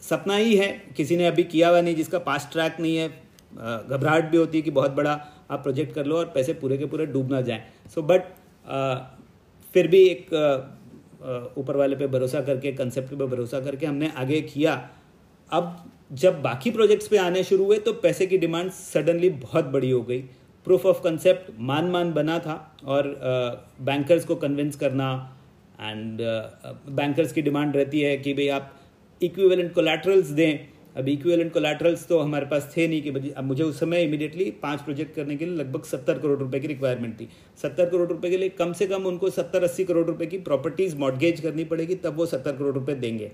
सपना 0.01 0.35
ही 0.35 0.55
है। 0.57 0.69
किसी 0.97 1.17
ने 1.17 1.27
अभी 1.27 1.43
किया 1.45 1.69
हुआ 1.69 1.81
नहीं, 1.81 1.95
जिसका 1.95 2.19
पास 2.21 2.49
ट्रैक 2.51 2.79
नहीं 2.79 2.95
है 2.97 3.07
घबराहट 3.49 4.29
भी 4.31 4.37
होती 4.37 4.57
है 4.57 4.61
कि 4.61 4.71
बहुत 4.71 4.91
बड़ा 4.91 5.11
आप 5.51 5.63
प्रोजेक्ट 5.63 5.93
कर 5.93 6.05
लो 6.05 6.17
और 6.17 6.25
पैसे 6.25 6.53
पूरे 6.53 6.77
के 6.77 6.85
पूरे 6.85 7.05
डूब 7.05 7.31
ना 7.31 7.41
जाएँ। 7.41 7.63
सो 7.95 8.01
बट 8.03 8.21
फिर 9.73 9.87
भी 9.87 10.03
एक 10.03 10.27
ऊपर 11.57 11.75
वाले 11.75 11.95
पे 11.95 12.07
भरोसा 12.07 12.41
करके 12.41 12.71
कंसेप्ट 12.73 13.09
पे 13.09 13.25
भरोसा 13.25 13.59
करके 13.59 13.85
हमने 13.85 14.11
आगे 14.17 14.41
किया। 14.43 14.73
अब 15.51 15.75
जब 16.13 16.41
बाकी 16.41 16.71
प्रोजेक्ट्स 16.71 17.07
पे 17.07 17.17
आने 17.17 17.43
शुरू 17.43 17.65
हुए 17.65 17.77
तो 17.79 17.93
पैसे 17.93 18.25
की 18.27 18.37
डिमांड 18.37 18.71
सडनली 18.71 19.29
बहुत 19.29 19.65
बड़ी 19.67 19.89
हो 19.91 20.01
गई। 20.01 20.19
प्रूफ 20.67 20.85
ऑफ़ 20.85 21.01
कंसेप्ट 21.01 21.51
मान 21.59 21.89
मान 21.91 22.11
बना 22.13 22.37
था 22.39 22.55
और 22.85 23.03
बैंकर्स 23.81 24.25
को 24.25 24.35
कन्विंस 24.35 24.75
करना 24.75 25.09
एंड 25.81 26.21
बैंकर्स 26.89 27.33
की 27.33 27.41
डिमांड 27.41 27.75
रहती 27.75 28.01
है 28.01 28.17
कि 28.17 28.33
भाई 28.33 28.47
आप 28.49 28.73
इक्विवेलेंट 29.21 29.73
कोलेट्रल्स 29.73 30.27
दें। 30.29 30.67
अब 30.97 31.07
इक्विवेलेंट 31.09 31.51
कोलेट्रल्स 31.53 32.05
तो 32.07 32.19
हमारे 32.19 32.45
पास 32.45 32.71
थे 32.77 32.87
नहीं 32.87 33.01
कि 33.01 33.31
अब 33.31 33.43
मुझे 33.43 33.63
उस 33.63 33.79
समय 33.79 34.03
इमीडिएटली 34.03 34.49
पाँच 34.61 34.81
प्रोजेक्ट 34.81 35.15
करने 35.15 35.35
के 35.37 35.45
लिए 35.45 35.55
लगभग 35.55 35.83
सत्तर 35.85 36.19
करोड़ 36.19 36.37
रुपए 36.39 36.59
की 36.59 36.67
रिक्वायरमेंट 36.67 37.19
थी। 37.19 37.27
सत्तर 37.63 37.89
करोड़ 37.89 38.07
रुपए 38.09 38.29
के 38.29 38.37
लिए 38.37 38.49
कम 38.51 38.73
से 38.73 38.87
कम 38.87 39.05
उनको 39.05 39.29
सत्तर 39.29 39.63
अस्सी 39.63 39.83
करोड़ 39.83 40.05
रुपए 40.05 40.25
की 40.25 40.37
प्रॉपर्टीज़ 40.39 40.95
मॉडगेज 40.97 41.41
करनी 41.41 41.63
पड़ेगी 41.65 41.95
तब 41.97 42.17
वो 42.17 42.25
सत्तर 42.25 42.55
करोड़ 42.55 42.73
रुपए 42.75 42.95
देंगे। 42.95 43.31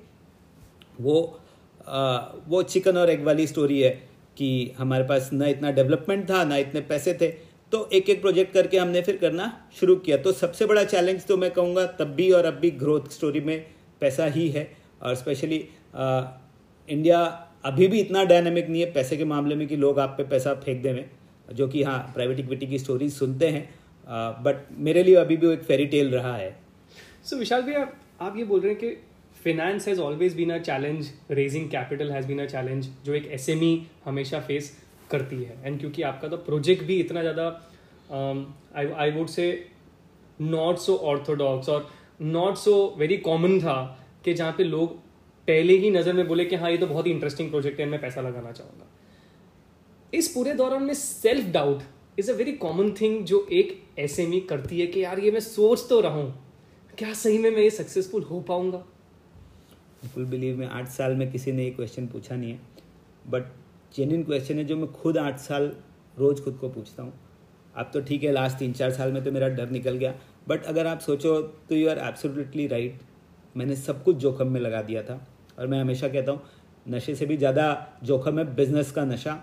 वो 1.01 1.39
आ, 1.87 2.17
वो 2.47 2.61
चिकन 2.63 2.97
और 2.97 3.09
एग 3.09 3.23
वाली 3.23 3.47
स्टोरी 3.47 3.79
है 3.81 3.89
कि 4.37 4.73
हमारे 4.77 5.03
पास 5.03 5.29
ना 5.33 5.47
इतना 5.47 5.71
डेवलपमेंट 5.71 6.29
था 6.29 6.43
ना 6.43 6.57
इतने 6.57 6.81
पैसे 6.81 7.13
थे। 7.13 7.27
तो 7.71 7.87
एक 7.93 8.09
एक 8.09 8.21
प्रोजेक्ट 8.21 8.53
करके 8.53 8.77
हमने 8.77 9.01
फिर 9.01 9.17
करना 9.17 9.47
शुरू 9.79 9.95
किया। 9.95 10.17
तो 10.17 10.31
सबसे 10.31 10.65
बड़ा 10.65 10.83
चैलेंज 10.85 11.25
तो 11.27 11.37
मैं 11.37 11.51
कहूँगा 11.51 11.85
तब 11.99 12.13
भी 12.15 12.29
और 12.31 12.45
अब 12.45 12.53
भी 12.53 12.71
ग्रोथ 12.73 13.09
स्टोरी 13.11 13.39
में 13.41 13.65
पैसा 14.01 14.25
ही 14.27 14.47
है। 14.49 14.69
और 15.01 15.15
स्पेशली 15.15 15.57
इंडिया 16.87 17.19
अभी 17.63 17.87
भी 17.87 17.99
इतना 17.99 18.23
डायनेमिक 18.25 18.69
नहीं 18.69 18.81
है 18.81 18.91
पैसे 18.91 19.17
के 19.17 19.25
मामले 19.25 19.55
में 19.55 19.67
कि 19.67 19.75
लोग 19.75 19.99
आप 19.99 20.13
पे 20.17 20.23
पैसा 20.29 20.53
फेंक 20.55 20.81
दें 20.83 21.05
जो 21.49 21.67
कि 21.67 21.83
हाँ 21.83 21.97
प्राइवेट 22.13 22.39
इक्विटी 22.39 22.67
की 22.67 22.79
स्टोरीज 22.79 23.13
सुनते 23.13 23.47
हैं। 23.47 23.63
बट 24.43 24.65
मेरे 24.79 25.03
लिए 25.03 25.15
अभी 25.15 25.37
भी 25.37 25.47
वो 25.47 25.53
एक 25.53 25.63
फेरी 25.63 25.85
टेल 25.85 26.09
रहा 26.11 26.35
है। 26.35 26.49
सो 27.23 27.29
so, 27.29 27.39
विशाल 27.39 27.61
भैया 27.61 27.87
आप 28.21 28.37
ये 28.37 28.43
बोल 28.43 28.59
रहे 28.59 28.71
हैं 28.71 28.79
कि 28.79 28.89
finance 29.43 29.87
has 29.87 29.99
always 30.01 30.35
been 30.35 30.49
a 30.49 30.57
challenge 30.59 31.11
raising 31.31 31.69
capital 31.69 32.11
has 32.11 32.27
been 32.27 32.39
a 32.39 32.45
challenge 32.45 32.89
जो 33.05 33.13
एक 33.13 33.27
एस 33.31 33.49
हमेशा 34.05 34.39
फेस 34.39 34.71
करती 35.11 35.43
है। 35.43 35.57
एंड 35.65 35.79
क्योंकि 35.79 36.01
आपका 36.01 36.27
तो 36.27 36.37
प्रोजेक्ट 36.37 36.83
भी 36.83 36.99
इतना 36.99 37.21
ज़्यादा 37.21 37.47
I 38.97 39.11
would 39.11 39.27
say 39.27 39.47
not 40.41 40.77
so 40.77 40.95
orthodox 41.05 41.69
और 41.69 41.89
नॉट 42.21 42.55
सो 42.57 42.73
वेरी 42.97 43.17
कॉमन 43.19 43.59
था 43.59 43.75
कि 44.25 44.33
जहाँ 44.33 44.51
पे 44.57 44.63
लोग 44.63 45.01
पहले 45.47 45.77
ही 45.77 45.89
नज़र 45.91 46.13
में 46.13 46.27
बोले 46.27 46.45
कि 46.45 46.55
हाँ 46.55 46.69
ये 46.71 46.77
तो 46.77 46.87
बहुत 46.87 47.07
ही 47.07 47.11
इंटरेस्टिंग 47.11 47.49
प्रोजेक्ट 47.49 47.79
है, 47.79 47.85
मैं 47.85 48.01
पैसा 48.01 48.21
लगाना 48.21 48.51
चाहूँगा। 48.51 48.85
इस 50.13 50.27
पूरे 50.27 50.53
दौरान 50.53 50.83
में 50.83 50.93
self 50.93 51.51
doubt 51.53 51.81
is 52.19 52.31
a 52.31 52.35
very 52.35 52.51
common 52.53 52.91
thing 52.91 53.23
जो 53.25 53.47
एक 53.51 53.81
एस 53.99 54.17
करती 54.49 54.79
है 54.79 54.87
कि 54.87 55.03
यार, 55.03 55.19
ये 55.19 55.31
मैं 55.31 55.39
सोच 55.39 55.85
तो 55.89 55.99
रहा 55.99 56.13
हूँ 56.13 56.33
क्या 56.97 57.13
सही 57.13 57.37
में 57.37 57.49
मैं 57.51 57.61
ये 57.61 57.69
सक्सेसफुल 57.69 58.23
हो 58.23 58.39
पाऊँगा? 58.41 58.83
फुल 60.05 60.25
बिलीव 60.25 60.57
में 60.57 60.67
आठ 60.67 60.87
साल 60.89 61.15
में 61.15 61.31
किसी 61.31 61.51
ने 61.51 61.63
ये 61.63 61.71
क्वेश्चन 61.71 62.07
पूछा 62.07 62.35
नहीं 62.35 62.51
है 62.51 62.59
बट 63.25 63.43
जेन्यन 63.95 64.23
क्वेश्चन 64.23 64.57
है 64.57 64.65
जो 64.65 64.77
मैं 64.77 64.91
खुद 64.93 65.17
आठ 65.17 65.39
साल 65.39 65.71
रोज़ 66.19 66.41
खुद 66.41 66.57
को 66.57 66.69
पूछता 66.69 67.03
हूँ। 67.03 67.13
अब 67.75 67.89
तो 67.93 68.01
ठीक 68.01 68.23
है 68.23 68.31
लास्ट 68.31 68.57
तीन 68.57 68.73
चार 68.73 68.91
साल 68.91 69.11
में 69.11 69.23
तो 69.23 69.31
मेरा 69.31 69.47
डर 69.49 69.69
निकल 69.69 69.97
गया 69.97 70.13
बट 70.47 70.63
अगर 70.65 70.87
आप 70.87 70.99
सोचो 70.99 71.41
तो 71.69 71.75
यू 71.75 71.89
आर 71.89 71.99
एब्सोल्युटली 71.99 72.67
राइट 72.67 72.99
मैंने 73.55 73.75
सब 73.75 74.03
कुछ 74.03 74.15
जोखम 74.15 74.47
में 74.47 74.59
लगा 74.61 74.81
दिया 74.81 75.03
था। 75.03 75.15
और 75.57 75.67
मैं 75.67 75.79
हमेशा 75.81 76.07
कहता 76.07 76.31
हूँ, 76.31 76.41
नशे 76.85 77.15
से 77.15 77.25
भी 77.25 77.37
ज़्यादा 77.37 77.65
जोखम 78.03 78.39
है 78.39 78.45
बिज़नेस 78.55 78.91
का 78.91 79.05
नशा। 79.05 79.39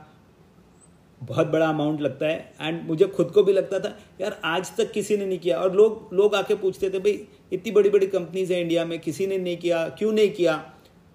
बहुत 1.20 1.46
बड़ा 1.46 1.66
अमाउंट 1.68 2.00
लगता 2.00 2.26
है 2.26 2.52
एंड 2.60 2.82
मुझे 2.84 3.06
खुद 3.06 3.30
को 3.30 3.42
भी 3.42 3.52
लगता 3.52 3.78
था, 3.78 3.96
यार 4.20 4.40
आज 4.44 4.70
तक 4.76 4.90
किसी 4.92 5.16
ने 5.16 5.26
नहीं 5.26 5.38
किया। 5.38 5.58
और 5.58 5.74
लोग 5.76 6.14
लोग 6.14 6.34
आके 6.34 6.54
पूछते 6.56 6.90
थे, 6.90 6.98
भाई, 6.98 7.26
इतनी 7.52 7.72
बड़ी 7.72 7.90
बड़ी 7.90 8.06
कंपनीज़ 8.08 8.52
हैं 8.52 8.60
इंडिया 8.60 8.84
में, 8.84 8.98
किसी 8.98 9.26
ने 9.26 9.38
नहीं 9.38 9.56
किया, 9.56 9.88
क्यों 9.88 10.12
नहीं 10.12 10.30
किया? 10.30 10.62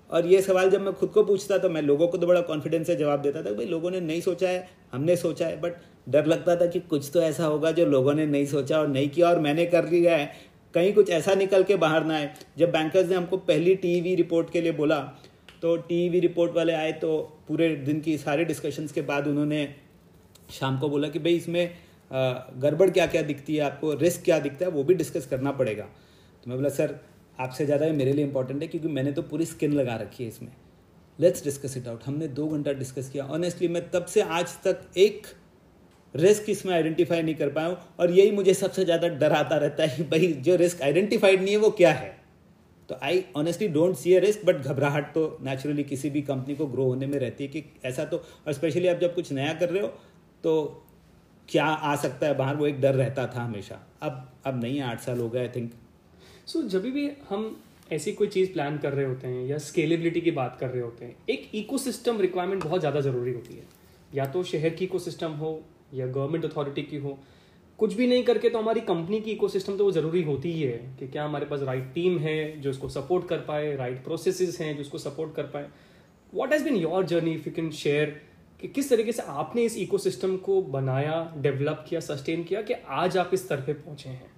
और 0.09 0.25
ये 0.25 0.41
सवाल 0.41 0.69
जब 0.69 0.81
मैं 0.81 0.93
खुद 0.93 1.09
को 1.09 1.23
पूछता 1.23 1.57
तो 1.57 1.69
मैं 1.69 1.81
लोगों 1.81 2.07
को 2.07 2.17
तो 2.17 2.27
बड़ा 2.27 2.41
कॉन्फिडेंस 2.43 2.87
से 2.87 2.95
जवाब 2.95 3.21
देता 3.21 3.41
था, 3.41 3.51
भाई, 3.51 3.65
लोगों 3.65 3.91
ने 3.91 3.99
नहीं 4.01 4.21
सोचा 4.21 4.49
है, 4.49 4.67
हमने 4.93 5.15
सोचा 5.15 5.47
है। 5.47 5.59
बट 5.61 5.73
डर 6.09 6.25
लगता 6.25 6.55
था 6.55 6.65
कि 6.65 6.79
कुछ 6.79 7.09
तो 7.13 7.21
ऐसा 7.21 7.45
होगा 7.45 7.71
जो 7.71 7.85
लोगों 7.85 8.13
ने 8.13 8.25
नहीं 8.25 8.45
सोचा 8.45 8.79
और 8.79 8.87
नहीं 8.87 9.09
किया 9.09 9.29
और 9.29 9.39
मैंने 9.39 9.65
कर 9.65 9.89
लिया 9.89 10.15
है। 10.17 10.31
कहीं 10.75 10.93
कुछ 10.93 11.09
ऐसा 11.11 11.33
निकल 11.35 11.63
के 11.63 11.75
बाहर 11.77 12.05
ना 12.05 12.15
आए। 12.15 12.29
जब 12.57 12.71
बैंकर्स 12.71 13.09
ने 13.09 13.15
हमको 13.15 13.37
पहली 13.45 13.75
टीवी 13.77 14.15
रिपोर्ट 14.15 14.49
के 14.51 14.61
लिए 14.61 14.71
बोला 14.73 14.99
तो 15.61 15.75
टीवी 15.83 16.19
रिपोर्ट 16.19 16.55
वाले 16.55 16.73
आए 16.75 16.91
तो 17.01 17.17
पूरे 17.47 17.75
दिन 17.77 17.99
की 18.01 18.17
सारे 18.17 18.45
डिस्कशंस 18.45 18.91
के 18.91 19.01
बाद 19.03 19.27
उन्होंने 19.27 19.67
शाम 20.51 20.79
को 20.79 20.89
बोला 20.89 21.07
कि 21.09 21.19
भाई 21.19 21.35
इसमें 21.35 21.69
गड़बड़ 22.11 22.89
क्या 22.89 23.05
क्या 23.07 23.21
दिखती 23.23 23.55
है, 23.55 23.61
आपको 23.63 23.93
रिस्क 23.95 24.23
क्या 24.23 24.37
दिखता 24.39 24.65
है, 24.65 24.71
वो 24.71 24.83
भी 24.83 24.93
डिस्कस 24.95 25.25
करना 25.25 25.51
पड़ेगा। 25.53 25.83
तो 25.83 26.49
मैं 26.49 26.57
बोला, 26.57 26.69
सर, 26.69 26.95
आपसे 27.39 27.65
ज़्यादा 27.65 27.87
मेरे 27.93 28.13
लिए 28.13 28.25
इंपॉर्टेंट 28.25 28.61
है, 28.61 28.67
क्योंकि 28.67 28.87
मैंने 28.89 29.11
तो 29.11 29.21
पूरी 29.23 29.45
स्किन 29.45 29.73
लगा 29.73 29.95
रखी 29.95 30.23
है 30.23 30.29
इसमें। 30.29 30.51
लेट्स 31.19 31.43
डिस्कस 31.43 31.77
इट 31.77 31.87
आउट 31.87 32.03
हमने 32.05 32.27
दो 32.29 32.47
घंटा 32.47 32.71
डिस्कस 32.73 33.09
किया। 33.09 33.25
ऑनेस्टली 33.25 33.67
मैं 33.67 33.89
तब 33.91 34.05
से 34.05 34.21
आज 34.21 34.55
तक 34.63 34.81
एक 34.97 35.27
रिस्क 36.15 36.49
इसमें 36.49 36.73
आइडेंटिफाई 36.73 37.21
नहीं 37.21 37.35
कर 37.35 37.49
पाया 37.49 37.67
हूँ 37.67 37.77
और 37.99 38.11
यही 38.11 38.31
मुझे 38.31 38.53
सबसे 38.53 38.85
ज़्यादा 38.85 39.07
डर 39.09 39.31
आता 39.33 39.57
रहता 39.57 39.85
है 39.85 40.03
भाई, 40.09 40.27
जो 40.27 40.55
रिस्क 40.55 40.81
आइडेंटिफाइड 40.81 41.41
नहीं 41.41 41.51
है, 41.51 41.57
वो 41.57 41.69
क्या 41.71 41.91
है? 41.93 42.13
तो 42.89 42.95
I 43.03 43.23
honestly 43.35 43.67
don't 43.69 43.95
see 43.97 44.13
a 44.13 44.19
risk 44.19 44.45
but 44.45 44.55
घबराहट 44.57 45.13
तो 45.13 45.37
नेचुरली 45.43 45.83
किसी 45.85 46.09
भी 46.09 46.21
कंपनी 46.23 46.55
को 46.55 46.65
ग्रो 46.67 46.83
होने 46.85 47.07
में 47.07 47.17
रहती 47.19 47.43
है 47.43 47.49
कि 47.49 47.63
ऐसा 47.85 48.05
तो 48.05 48.17
और 48.17 48.53
स्पेशली 48.53 48.87
आप 48.87 48.99
जब 48.99 49.15
कुछ 49.15 49.31
नया 49.33 49.53
कर 49.53 49.69
रहे 49.69 49.81
हो 49.81 49.87
तो 50.43 50.83
क्या 51.49 51.65
आ 51.65 51.95
सकता 51.97 52.27
है 52.27 52.37
बाहर? 52.37 52.55
वो 52.55 52.67
एक 52.67 52.79
डर 52.81 52.95
रहता 52.95 53.25
था 53.27 53.43
हमेशा। 53.43 53.79
अब 54.01 54.31
अब 54.45 54.61
नहीं 54.61 54.77
है 54.77 54.83
आठ 54.83 55.01
साल 55.01 55.19
हो 55.19 55.29
गए 55.29 55.39
आई 55.39 55.49
थिंक 55.55 55.71
सो 56.47 56.61
जब 56.69 56.83
भी 56.83 57.09
हम 57.29 57.55
ऐसी 57.91 58.11
कोई 58.13 58.27
चीज़ 58.27 58.51
प्लान 58.53 58.77
कर 58.77 58.93
रहे 58.93 59.05
होते 59.05 59.27
हैं 59.27 59.45
या 59.45 59.57
स्केलेबिलिटी 59.59 60.21
की 60.21 60.31
बात 60.31 60.57
कर 60.59 60.69
रहे 60.69 60.81
होते 60.81 61.05
हैं, 61.05 61.15
एक 61.29 61.49
इकोसिस्टम 61.55 62.19
रिक्वायरमेंट 62.21 62.63
बहुत 62.63 62.79
ज़्यादा 62.79 63.01
ज़रूरी 63.01 63.33
होती 63.33 63.55
है। 63.55 63.63
या 64.15 64.25
तो 64.25 64.43
शहर 64.45 64.69
की 64.69 64.85
इकोसिस्टम 64.85 65.31
हो 65.33 65.59
या 65.93 66.07
गवर्नमेंट 66.07 66.45
अथॉरिटी 66.45 66.81
की 66.81 66.97
हो, 66.97 67.17
कुछ 67.79 67.93
भी 67.93 68.07
नहीं 68.07 68.23
करके 68.23 68.49
तो 68.49 68.59
हमारी 68.59 68.81
कंपनी 68.81 69.19
की 69.21 69.31
इकोसिस्टम 69.31 69.77
तो 69.77 69.85
वो 69.85 69.91
ज़रूरी 69.91 70.21
होती 70.23 70.51
ही 70.51 70.61
है 70.61 70.77
कि 70.99 71.07
क्या 71.07 71.23
हमारे 71.25 71.45
पास 71.45 71.61
राइट 71.61 71.91
टीम 71.93 72.17
है 72.19 72.61
जो 72.61 72.69
इसको 72.69 72.89
सपोर्ट 72.89 73.27
कर 73.27 73.39
पाए 73.39 73.75
राइट 73.75 74.03
प्रोसेसेस 74.03 74.59
हैं 74.61 74.75
जो 74.75 74.81
इसको 74.81 74.97
सपोर्ट 74.97 75.33
कर 75.35 75.43
पाए। 75.45 75.67
What 76.33 76.53
has 76.53 76.63
been 76.63 76.75
your 76.75 77.05
journey 77.05 77.33
if 77.33 77.47
you 77.47 77.53
can 77.55 77.69
share 77.73 78.21
कि 78.59 78.67
किस 78.67 78.89
तरीके 78.89 79.11
से 79.11 79.21
आपने 79.21 79.63
इस 79.63 79.77
इकोसिस्टम 79.77 80.37
को 80.37 80.61
बनाया 80.61 81.33
डेवलप 81.37 81.85
किया 81.89 81.99
सस्टेन 82.01 82.43
किया 82.43 82.61
कि 82.61 82.73
आज 82.73 83.17
आप 83.17 83.31
इस 83.33 83.43
स्तर 83.45 83.61
पे 83.61 83.73
पहुँचे 83.73 84.09
हैं? 84.09 84.31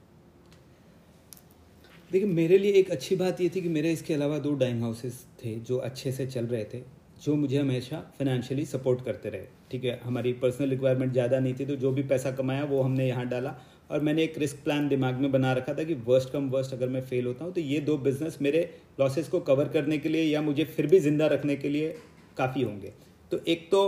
देखिए, 2.12 2.28
मेरे 2.28 2.58
लिए 2.58 2.72
एक 2.72 2.90
अच्छी 2.92 3.16
बात 3.16 3.42
ये 3.42 3.50
थी 3.56 3.62
कि 3.62 3.70
मेरे 3.70 3.92
इसके 3.92 4.14
अलावा 4.14 4.38
दो 4.40 4.54
डाइंग 4.56 4.82
हाउसेस 4.82 5.26
थे 5.44 5.56
जो 5.62 5.78
अच्छे 5.80 6.12
से 6.12 6.28
चल 6.28 6.46
रहे 6.46 6.64
थे, 6.64 6.82
जो 7.24 7.36
मुझे 7.36 7.58
हमेशा 7.58 8.00
फाइनेंशियली 8.18 8.66
सपोर्ट 8.66 9.04
करते 9.06 9.30
रहे। 9.30 9.46
ठीक 9.72 9.84
है 9.86 10.00
हमारी 10.04 10.34
पर्सनल 10.36 10.70
रिक्वायरमेंट 10.70 11.12
ज़्यादा 11.14 11.40
नहीं 11.40 11.54
थी 11.56 11.66
तो 11.66 11.76
जो 11.78 11.92
भी 11.92 12.04
पैसा 12.06 12.32
कमाया 12.34 12.64
वो 12.66 12.82
हमने 12.82 13.08
यहाँ 13.08 13.26
डाला। 13.28 13.56
और 13.90 14.00
मैंने 14.02 14.24
एक 14.24 14.38
रिस्क 14.38 14.58
प्लान 14.64 14.88
दिमाग 14.88 15.16
में 15.16 15.32
बना 15.32 15.52
रखा 15.54 15.74
था 15.74 15.84
कि 15.84 15.94
वर्स्ट 16.08 16.32
कम 16.32 16.50
वर्स्ट 16.50 16.74
अगर 16.74 16.90
मैं 16.90 17.02
फेल 17.04 17.26
होता 17.26 17.46
हूँ 17.46 17.54
तो 17.54 17.62
ये 17.62 17.80
दो 17.82 17.98
बिज़नेस 18.00 18.38
मेरे 18.42 18.70
लॉसेस 19.00 19.28
को 19.28 19.40
कवर 19.42 19.68
करने 19.70 19.98
के 19.98 20.10
लिए 20.10 20.24
या 20.24 20.42
मुझे 20.42 20.64
फिर 20.66 20.88
भी 20.88 21.00
ज़िंदा 21.00 21.28
रखने 21.28 21.56
के 21.56 21.70
लिए 21.70 21.96
काफ़ी 22.38 22.64
होंगे। 22.64 22.94
तो 23.32 23.40
एक 23.48 23.70
तो 23.72 23.84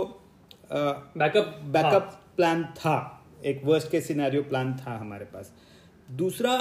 बैकअप 0.72 1.60
बैकअप 1.66 2.20
प्लान 2.36 2.64
था। 2.76 2.96
एक 3.44 3.60
वर्स्ट 3.64 3.90
के 3.90 4.00
सिनेरियो 4.00 4.42
प्लान 4.44 4.72
था 4.76 4.96
हमारे 4.96 5.24
पास। 5.26 5.52
दूसरा 6.14 6.56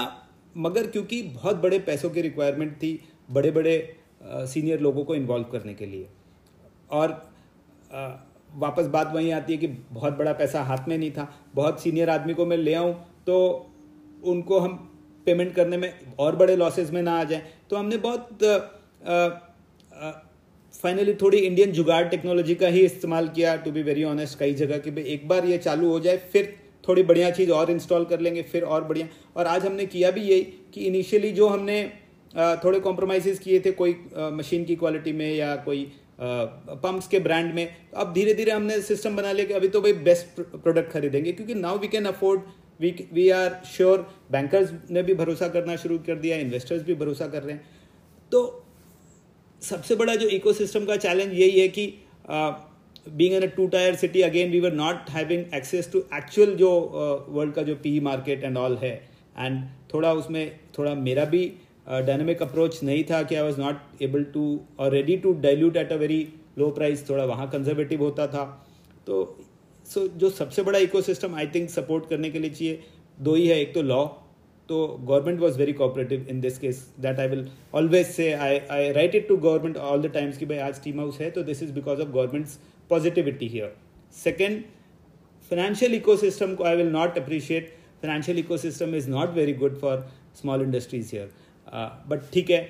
मगर 0.57 0.87
क्योंकि 0.87 1.21
बहुत 1.23 1.55
बड़े 1.57 1.79
पैसों 1.81 2.09
की 2.09 2.21
रिक्वायरमेंट 2.21 2.75
थी 2.75 2.99
बड़े 3.29 3.51
बड़े 3.51 3.75
सीनियर 4.23 4.79
लोगों 4.81 5.03
को 5.05 5.15
इन्वॉल्व 5.15 5.45
करने 5.51 5.73
के 5.73 5.85
लिए। 5.85 6.07
और 6.91 7.11
वापस 8.55 8.85
बात 8.87 9.11
वहीं 9.13 9.31
आती 9.33 9.53
है 9.53 9.59
कि 9.59 9.67
बहुत 9.67 10.17
बड़ा 10.17 10.33
पैसा 10.33 10.61
हाथ 10.63 10.87
में 10.87 10.97
नहीं 10.97 11.11
था। 11.11 11.27
बहुत 11.55 11.81
सीनियर 11.81 12.09
आदमी 12.09 12.33
को 12.33 12.45
मैं 12.45 12.57
ले 12.57 12.73
आऊँ 12.73 12.93
तो 13.27 13.35
उनको 14.23 14.59
हम 14.59 14.75
पेमेंट 15.27 15.53
करने 15.55 15.77
में 15.77 15.93
और 16.19 16.35
बड़े 16.35 16.55
लॉसेस 16.55 16.91
में 16.91 17.01
ना 17.01 17.19
आ 17.19 17.23
जाए। 17.23 17.41
तो 17.69 17.75
हमने 17.75 17.97
बहुत 17.97 18.43
फाइनली 20.73 21.13
थोड़ी 21.13 21.37
इंडियन 21.37 21.71
जुगाड़ 21.71 22.03
टेक्नोलॉजी 22.07 22.55
का 22.55 22.67
ही 22.67 22.81
इस्तेमाल 22.81 23.27
किया। 23.27 23.55
टू 23.57 23.71
बी 23.71 23.81
वेरी 23.83 24.03
ऑनेस्ट 24.05 24.37
कई 24.39 24.53
जगह 24.55 24.77
कि 24.77 24.91
भाई 24.91 25.03
एक 25.05 25.27
बार 25.27 25.45
ये 25.45 25.57
चालू 25.57 25.89
हो 25.89 25.99
जाए, 25.99 26.17
फिर 26.17 26.55
थोड़ी 26.87 27.03
बढ़िया 27.03 27.29
चीज़ 27.31 27.51
और 27.51 27.71
इंस्टॉल 27.71 28.05
कर 28.05 28.19
लेंगे, 28.19 28.41
फिर 28.43 28.63
और 28.63 28.83
बढ़िया। 28.83 29.07
और 29.35 29.47
आज 29.47 29.65
हमने 29.65 29.85
किया 29.85 30.11
भी 30.11 30.21
यही 30.21 30.41
कि 30.73 30.85
इनिशियली 30.85 31.31
जो 31.31 31.47
हमने 31.47 31.83
थोड़े 32.63 32.79
कॉम्प्रोमाइज़ 32.79 33.39
किए 33.39 33.59
थे, 33.59 33.71
कोई 33.71 33.95
मशीन 34.33 34.63
की 34.65 34.75
क्वालिटी 34.75 35.13
में 35.13 35.33
या 35.35 35.55
कोई 35.57 35.91
पंप्स 36.21 37.07
के 37.07 37.19
ब्रांड 37.19 37.53
में। 37.53 37.67
अब 37.95 38.13
धीरे 38.13 38.33
धीरे 38.33 38.51
हमने 38.51 38.79
सिस्टम 38.83 39.15
बना 39.15 39.31
लिया 39.31 39.45
कि 39.45 39.53
अभी 39.53 39.67
तो 39.67 39.81
भाई 39.81 39.93
बेस्ट 40.05 40.41
प्रोडक्ट 40.41 40.91
खरीदेंगे 40.91 41.31
क्योंकि 41.31 41.53
now 41.55 41.77
we 41.79 41.87
can 41.87 42.05
afford 42.05 42.41
we 42.81 42.93
we 43.13 43.29
are 43.29 43.61
sure 43.67 44.07
bankers 44.31 44.71
ने 44.91 45.03
भी 45.03 45.13
भरोसा 45.13 45.47
करना 45.47 45.75
शुरू 45.75 45.97
कर 46.07 46.15
दिया 46.15 46.37
इन्वेस्टर्स 46.37 46.83
भी 46.83 46.95
भरोसा 46.95 47.27
कर 47.27 47.43
रहे 47.43 47.55
हैं। 47.55 47.65
तो 48.31 48.65
सबसे 49.61 49.95
बड़ा 49.95 50.15
जो 50.15 50.27
इकोसिस्टम 50.29 50.85
का 50.85 50.95
चैलेंज 50.97 51.33
यही 51.33 51.59
है 51.59 51.67
कि 51.67 51.85
being 52.29 53.33
in 53.33 53.41
a 53.41 53.51
two 53.55 53.67
tier 53.67 53.95
city 53.95 54.21
again 54.21 54.51
we 54.51 54.59
were 54.59 54.73
not 54.73 55.09
having 55.09 55.53
access 55.55 55.91
to 55.93 55.99
actual 56.15 56.55
जो 56.55 56.69
वर्ल्ड 57.29 57.49
uh, 57.49 57.55
का 57.55 57.63
जो 57.63 57.75
पी 57.75 57.99
मार्केट 57.99 58.43
एंड 58.43 58.57
ऑल 58.57 58.77
है। 58.77 58.93
एंड 59.37 59.63
थोड़ा 59.93 60.13
उसमें 60.13 60.59
थोड़ा 60.77 60.93
मेरा 60.97 61.25
भी 61.25 61.41
डायनेमिक 61.89 62.41
अप्रोच 62.43 62.83
नहीं 62.83 63.03
था 63.03 63.21
कि 63.23 63.35
I 63.35 63.41
was 63.43 63.59
not 63.61 64.01
able 64.03 64.23
to 64.33 64.43
और 64.79 64.91
ready 64.91 65.17
to 65.17 65.33
dilute 65.41 65.77
at 65.77 65.91
a 65.91 65.95
very 65.95 66.21
low 66.57 66.69
price 66.71 67.09
थोड़ा 67.09 67.25
वहाँ 67.25 67.49
कंजर्वेटिव 67.51 68.03
होता 68.03 68.27
था। 68.27 68.43
तो 69.07 69.37
सो 69.85 70.07
जो 70.07 70.29
सबसे 70.29 70.63
बड़ा 70.63 70.79
इकोसिस्टम 70.79 71.35
आई 71.35 71.47
थिंक 71.55 71.69
सपोर्ट 71.69 72.09
करने 72.09 72.29
के 72.29 72.39
लिए 72.39 72.49
चाहिए, 72.49 72.79
दो 73.19 73.35
ही 73.35 73.47
है, 73.47 73.59
एक 73.61 73.73
तो 73.73 73.81
लॉ 73.81 74.05
तो 74.69 74.85
government 75.01 75.39
was 75.39 75.57
very 75.59 75.73
cooperative 75.73 76.25
in 76.29 76.41
this 76.41 76.57
case 76.59 76.87
that 77.01 77.19
I 77.19 77.27
will 77.27 77.47
always 77.75 78.07
say 78.07 78.31
I 78.33 78.59
I 78.71 78.91
write 78.93 79.15
it 79.15 79.27
to 79.27 79.37
government 79.37 79.77
all 79.77 80.01
the 80.01 80.11
times 80.13 80.37
कि 80.37 80.45
भाई 80.45 80.57
आज 80.67 80.83
टीम 80.83 80.99
हाउस 80.99 81.19
है 81.21 81.29
तो 81.31 81.43
this 81.43 81.63
is 81.63 81.71
because 81.73 82.01
of 82.01 82.09
government's 82.09 82.59
positivity 82.89 83.47
here 83.47 83.73
second 84.23 84.63
financial 85.51 85.93
ecosystem 85.97 86.51
i 86.61 86.71
will 86.79 86.89
not 86.95 87.15
appreciate. 87.19 87.69
Financial 88.01 88.39
ecosystem 88.41 88.93
is 88.95 89.09
not 89.09 89.29
very 89.33 89.53
good 89.61 89.79
for 89.79 90.07
small 90.35 90.61
industries 90.61 91.15
here. 91.15 91.25
But 91.73 92.19
uh, 92.19 92.33
ठीक 92.33 92.49
है 92.49 92.61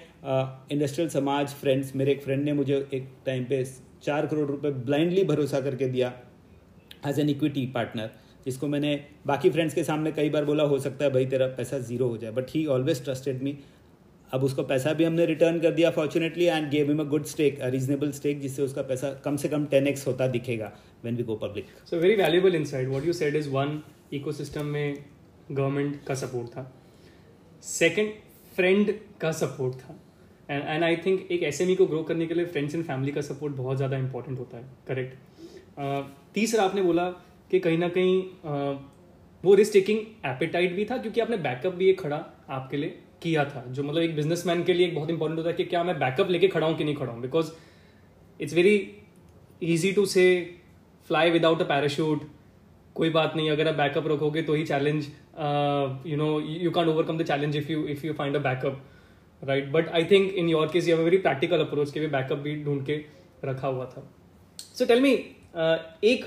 industrial 0.72 1.10
uh, 1.10 1.14
समाज 1.14 1.54
friends 1.62 1.96
मेरे 1.96 2.12
एक 2.12 2.24
friend 2.24 2.44
ने 2.44 2.54
मुझे 2.54 2.88
एक 2.94 3.10
टाइम 3.26 3.44
पे 3.46 3.64
चार 4.04 4.26
करोड़ 4.28 4.48
रुपए 4.48 4.70
ब्लाइंडली 4.86 5.24
भरोसा 5.24 5.62
करके 5.62 5.88
दिया 5.88 6.14
एज 7.08 7.20
एन 7.20 7.30
इक्विटी 7.30 7.66
पार्टनर 7.76 8.10
जिसको 8.46 8.68
मैंने 8.68 8.94
बाकी 9.28 9.50
फ्रेंड्स 9.50 9.74
के 9.74 9.84
सामने 9.84 10.12
कई 10.12 10.30
बार 10.30 10.46
बोला 10.46 10.64
हो 10.64 10.80
सकता 10.80 11.06
है 11.06 11.12
भाई 11.12 11.26
तेरा 11.26 11.48
पैसा 11.58 11.80
ज़ीरो 11.80 12.08
हो 12.08 12.18
जाए। 12.18 12.32
But 12.32 12.50
he 12.50 12.66
always 12.76 13.04
trusted 13.04 13.44
me 13.44 13.58
अब 14.34 14.44
उसको 14.44 14.64
पैसा 14.64 14.94
भी 14.94 15.04
हमने 15.04 15.26
रिटर्न 15.26 15.60
कर 15.60 15.72
दिया 15.72 15.90
fortunately 15.92 16.46
and 16.46 16.70
gave 16.72 16.90
him 16.90 17.00
a 17.00 17.04
good 17.10 17.26
stake 17.26 17.60
reasonable 17.64 18.12
stake 18.12 18.40
जिससे 18.42 18.62
उसका 18.62 18.82
पैसा 18.90 19.12
कम 19.26 19.36
से 19.38 19.50
कम 19.50 19.66
टेन 19.66 19.88
एक्स 19.88 20.08
होता 20.08 20.28
दिखेगा 20.28 20.72
when 21.04 21.16
we 21.18 21.24
go 21.24 21.36
public 21.44 21.66
so 21.90 21.98
very 22.00 22.16
valuable 22.16 22.56
insight 22.56 22.88
what 22.90 23.06
you 23.06 23.14
said 23.14 23.36
is 23.36 23.50
one 23.50 23.82
ecosystem 24.14 24.66
में 24.66 24.98
गवर्नमेंट 25.52 26.04
का 26.08 26.16
सपोर्ट 26.16 26.48
था। 26.48 26.72
सेकंड 27.64 28.29
फ्रेंड 28.56 28.94
का 29.22 29.32
सपोर्ट 29.32 29.76
था. 29.76 29.96
एंड 30.50 30.64
एंड 30.64 30.84
आई 30.84 30.96
थिंक 31.06 31.32
एक 31.32 31.44
एसएमई 31.44 31.76
को 31.76 31.86
ग्रो 31.86 32.04
करने 32.04 32.26
के 32.28 32.34
लिए 32.34 32.46
फ्रेंड्स 32.46 32.76
एंड 32.76 32.84
फैमिली 32.86 33.12
का 33.12 33.22
सपोर्ट 33.22 33.56
बहुत 33.56 33.78
ज़्यादा 33.78 33.98
इंपॉर्टेंट 33.98 34.40
होता 34.40 34.58
है. 34.58 34.64
करेक्ट 34.88 35.14
uh, 35.80 36.04
तीसरा 36.34 36.64
आपने 36.64 36.82
बोला 36.82 37.10
कि 37.52 37.60
कहीं 37.60 37.78
ना 37.78 37.90
कहीं 37.90 38.22
uh, 38.22 38.82
वो 39.44 39.54
रिस्क 39.56 39.74
टेकिंग 39.74 40.00
एपेटाइट 40.26 40.74
भी 40.76 40.86
था 40.86 40.98
क्योंकि 40.98 41.22
आपने 41.22 41.38
बैकअप 41.38 41.74
भी 41.74 41.90
एक 41.90 42.00
खड़ा 42.02 42.26
आपके 42.50 42.78
लिए 42.78 42.98
किया 43.22 43.44
था. 43.46 43.64
जो 43.68 43.84
मतलब 43.84 44.02
एक 44.02 44.16
बिजनेसमैन 44.16 44.64
के 44.64 44.74
लिए 44.74 44.88
एक 44.88 44.96
बहुत 44.96 45.10
इंपॉर्टेंट 45.10 45.38
होता 45.40 45.50
है 45.50 45.56
कि 45.56 45.64
क्या 45.66 45.84
मैं 45.84 45.98
बैकअप 46.00 46.30
लेके 46.30 46.48
खड़ा 46.48 46.68
हूँ 46.68 46.78
कि 46.78 46.84
नहीं 46.84 46.96
खड़ा 46.96 47.12
हूँ? 47.12 47.22
Because 47.22 47.52
it's 48.40 48.54
very 48.54 48.76
easy 49.64 49.92
to 49.92 50.06
say 50.06 50.26
fly 51.10 51.32
without 51.32 51.62
a 51.62 51.66
parachute 51.66 52.28
कोई 52.96 53.10
बात 53.10 53.36
नहीं 53.36 53.50
अगर 53.52 53.68
आप 53.68 53.76
बैकअप 53.76 54.08
रखोगे 54.08 54.42
तो 54.42 54.54
ही 54.54 54.64
challenge 54.66 55.08
you 55.40 56.18
know 56.18 56.40
you 56.40 56.72
can 56.72 56.88
overcome 56.88 57.18
the 57.18 57.24
challenge 57.24 57.56
if 57.56 57.72
you 57.72 57.86
if 57.88 58.06
you 58.08 58.14
find 58.14 58.36
a 58.36 58.40
backup 58.40 58.86
right 59.44 59.72
but 59.72 59.90
I 59.90 60.06
think 60.06 60.34
in 60.34 60.50
your 60.50 60.68
case 60.68 60.88
you 60.88 60.96
have 60.96 61.04
very 61.04 61.18
practical 61.18 61.60
approach 61.60 61.92
के 61.92 62.00
भी 62.00 62.08
backup 62.08 62.38
भी 62.38 62.64
ढूंढ 62.64 62.86
के 62.86 63.06
रखा 63.46 63.68
हुआ 63.68 63.86
था। 63.86 64.12
सो 64.58 64.86
टेल 64.86 65.02
मी 65.02 65.14
एक 66.04 66.26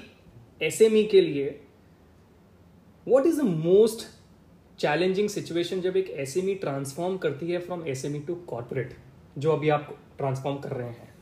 एस 0.63 0.83
e 0.83 1.11
के 1.11 1.21
लिए 1.21 1.61
what 3.09 3.27
is 3.27 3.41
the 3.41 3.45
most 3.45 4.07
challenging 4.79 5.29
situation 5.29 5.81
जब 5.81 5.97
एक 5.97 6.11
एस 6.11 6.35
ट्रांसफॉर्म 6.61 7.17
करती 7.17 7.51
है 7.51 7.59
फ्रॉम 7.59 7.87
एस 7.87 8.07
टू 8.27 8.35
कॉर्पोरेट 8.35 8.97
जो 9.39 9.53
अभी 9.53 9.69
आप 9.69 9.99
ट्रांसफॉर्म 10.19 10.57
कर 10.59 10.71
रहे 10.71 10.89
हैं? 10.89 11.15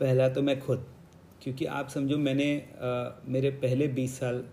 पहला 0.00 0.28
तो 0.28 0.42
मैं 0.42 0.60
खुद 0.60 0.86
क्योंकि 1.42 1.64
आप 1.64 1.88
समझो 1.88 2.18
मैंने 2.18 2.56
आ, 2.56 3.10
मेरे 3.24 3.50
पहले 3.50 3.88
20 3.88 4.08
साल 4.08 4.44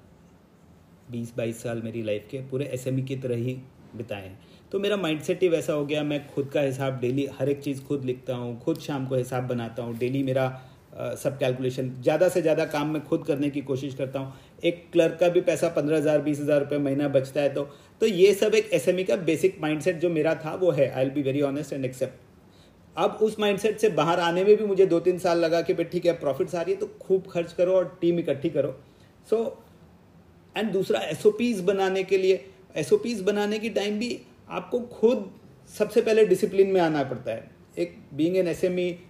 20-22 1.12 1.62
साल 1.63 1.82
मेरी 1.82 2.03
लाइफ 2.03 2.27
के 2.32 2.41
पूरे 2.50 2.65
एसएमई 2.74 3.01
की 3.03 3.15
तरह 3.18 3.36
ही 3.38 3.58
बिताए 3.96 4.22
हैं। 4.22 4.39
तो 4.72 4.80
मेरा 4.80 4.98
माइंडसेट 4.98 5.41
ही 5.44 5.48
वैसा 5.50 5.74
हो 5.74 5.86
गया 5.86 6.03
मैं 6.03 6.25
खुद 6.27 6.50
का 6.50 6.62
हिसाब 6.62 7.00
डेली 7.00 7.27
हर 7.39 7.50
एक 7.50 7.62
चीज़ 7.62 7.84
खुद 7.86 8.06
लिखता 8.06 8.36
हूँ 8.36 8.60
खुद 8.60 8.77
शाम 8.80 9.06
को 9.08 9.15
हिसाब 9.15 9.48
बनाता 9.48 9.84
हूँ 9.84 9.98
डेली 9.98 10.24
मेरा 10.24 10.46
आ, 10.91 11.13
सब 11.15 11.38
कैलकुलेशन 11.39 11.89
ज़्यादा 12.01 12.27
से 12.30 12.41
ज़्यादा 12.41 12.65
काम 12.68 12.89
मैं 12.94 13.03
खुद 13.03 13.24
करने 13.25 13.50
की 13.50 13.62
कोशिश 13.62 13.94
करता 13.96 14.20
हूँ। 14.20 14.34
एक 14.63 14.84
क्लर्क 14.91 15.18
का 15.20 15.27
भी 15.30 15.41
पैसा 15.41 15.68
पंद्रह 15.75 15.98
हज़ार 15.98 16.22
बीस 16.22 16.39
हज़ार 16.39 16.60
रुपये 16.60 16.80
महीना 16.80 17.08
बचता 17.10 17.41
है 17.41 17.53
तो 17.53 17.63
तो 18.01 18.08
ये 18.08 18.34
सब 18.34 18.56
एक 18.56 18.70
एसएमई 18.74 19.03
का 19.03 19.15
बेसिक 19.25 19.58
माइंडसेट 19.62 20.00
जो 20.00 20.10
मेरा 20.10 20.34
था 20.36 20.53
वो 20.56 20.72
है। 20.72 20.89
I 20.89 21.03
will 21.03 21.13
be 21.13 21.22
very 21.22 21.41
honest 21.44 21.74
and 21.74 21.86
accept 21.86 22.98
अब 22.98 23.20
उस 23.22 23.39
माइंडसेट 23.39 23.80
से 23.80 23.89
बाहर 23.91 24.20
आने 24.20 24.44
में 24.44 24.56
भी 24.58 24.65
मुझे 24.65 24.86
दो 24.86 25.00
तीन 25.00 25.20
साल 25.20 25.39
लगा 25.39 25.62
कि 25.62 25.74
भाई 25.74 25.86
ठीक 25.91 26.06
है 26.06 26.13
प्रॉफिट्स 26.20 26.56
आ 26.56 26.62
रही 26.62 26.74
है 26.74 26.80
तो 26.80 26.89
खूब 27.01 27.27
खर्च 27.32 27.53
करो 27.53 27.75
और 27.75 27.98
टीम 28.01 28.20
इकट्ठी 28.20 28.50
करो। 28.50 28.75
सो 29.27 29.36
so, 29.36 29.70
एंड 30.58 30.72
दूसरा 30.72 31.00
एस 31.00 31.60
बनाने 31.60 32.03
के 32.03 32.17
लिए 32.17 32.46
एस 32.75 33.22
बनाने 33.22 33.60
की 33.60 33.70
टाइम 33.70 34.00
भी 34.00 34.22
आपको 34.50 34.79
खुद 34.79 35.31
सबसे 35.77 36.01
पहले 36.01 36.25
डिसिप्लिन 36.25 36.67
में 36.67 36.81
आना 36.81 37.03
पड़ता 37.03 37.31
है। 37.31 37.51
एक 37.77 37.98
बींग 38.13 38.38
एन 38.38 38.48
एस 38.48 38.62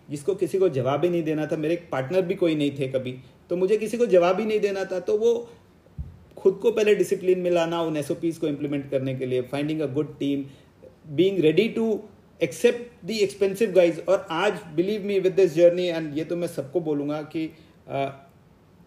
जिसको 0.10 0.36
किसी 0.36 0.60
को 0.60 0.70
जवाब 0.70 1.04
ही 1.04 1.10
नहीं 1.10 1.24
देना 1.24 1.46
था 1.46 1.58
मेरे 1.58 1.74
एक 1.74 1.90
पार्टनर 1.92 2.22
भी 2.22 2.36
कोई 2.36 2.56
नहीं 2.56 2.80
थे 2.80 2.88
कभी 2.88 3.18
तो 3.50 3.58
मुझे 3.58 3.78
किसी 3.78 3.98
को 3.98 4.06
जवाब 4.06 4.40
ही 4.40 4.46
नहीं 4.46 4.60
देना 4.60 4.86
था 4.86 5.00
तो 5.00 5.18
वो 5.18 5.50
खुद 6.38 6.60
को 6.62 6.72
पहले 6.72 6.96
डिसिप्लिन 6.96 7.40
में 7.40 7.52
लाना 7.52 7.82
उन 7.82 7.98
एस 7.98 8.08
को 8.12 8.48
इम्प्लीमेंट 8.48 8.92
करने 8.92 9.16
के 9.16 9.26
लिए 9.26 9.42
finding 9.42 9.82
a 9.82 9.86
good 9.86 10.20
team 10.20 10.46
being 11.08 11.40
ready 11.40 11.70
to 11.70 12.04
accept 12.44 13.06
the 13.06 13.14
expensive 13.14 13.72
guys 13.72 14.02
और 14.02 14.28
आज 14.32 14.54
believe 14.76 15.04
me 15.04 15.20
with 15.20 15.34
this 15.34 15.56
journey 15.56 15.88
and 15.88 16.18
ये 16.18 16.26
तो 16.26 16.36
मैं 16.36 16.48
सबको 16.48 16.80
बोलूँगा 16.80 17.22
कि 17.22 17.54
आ, 17.90 18.10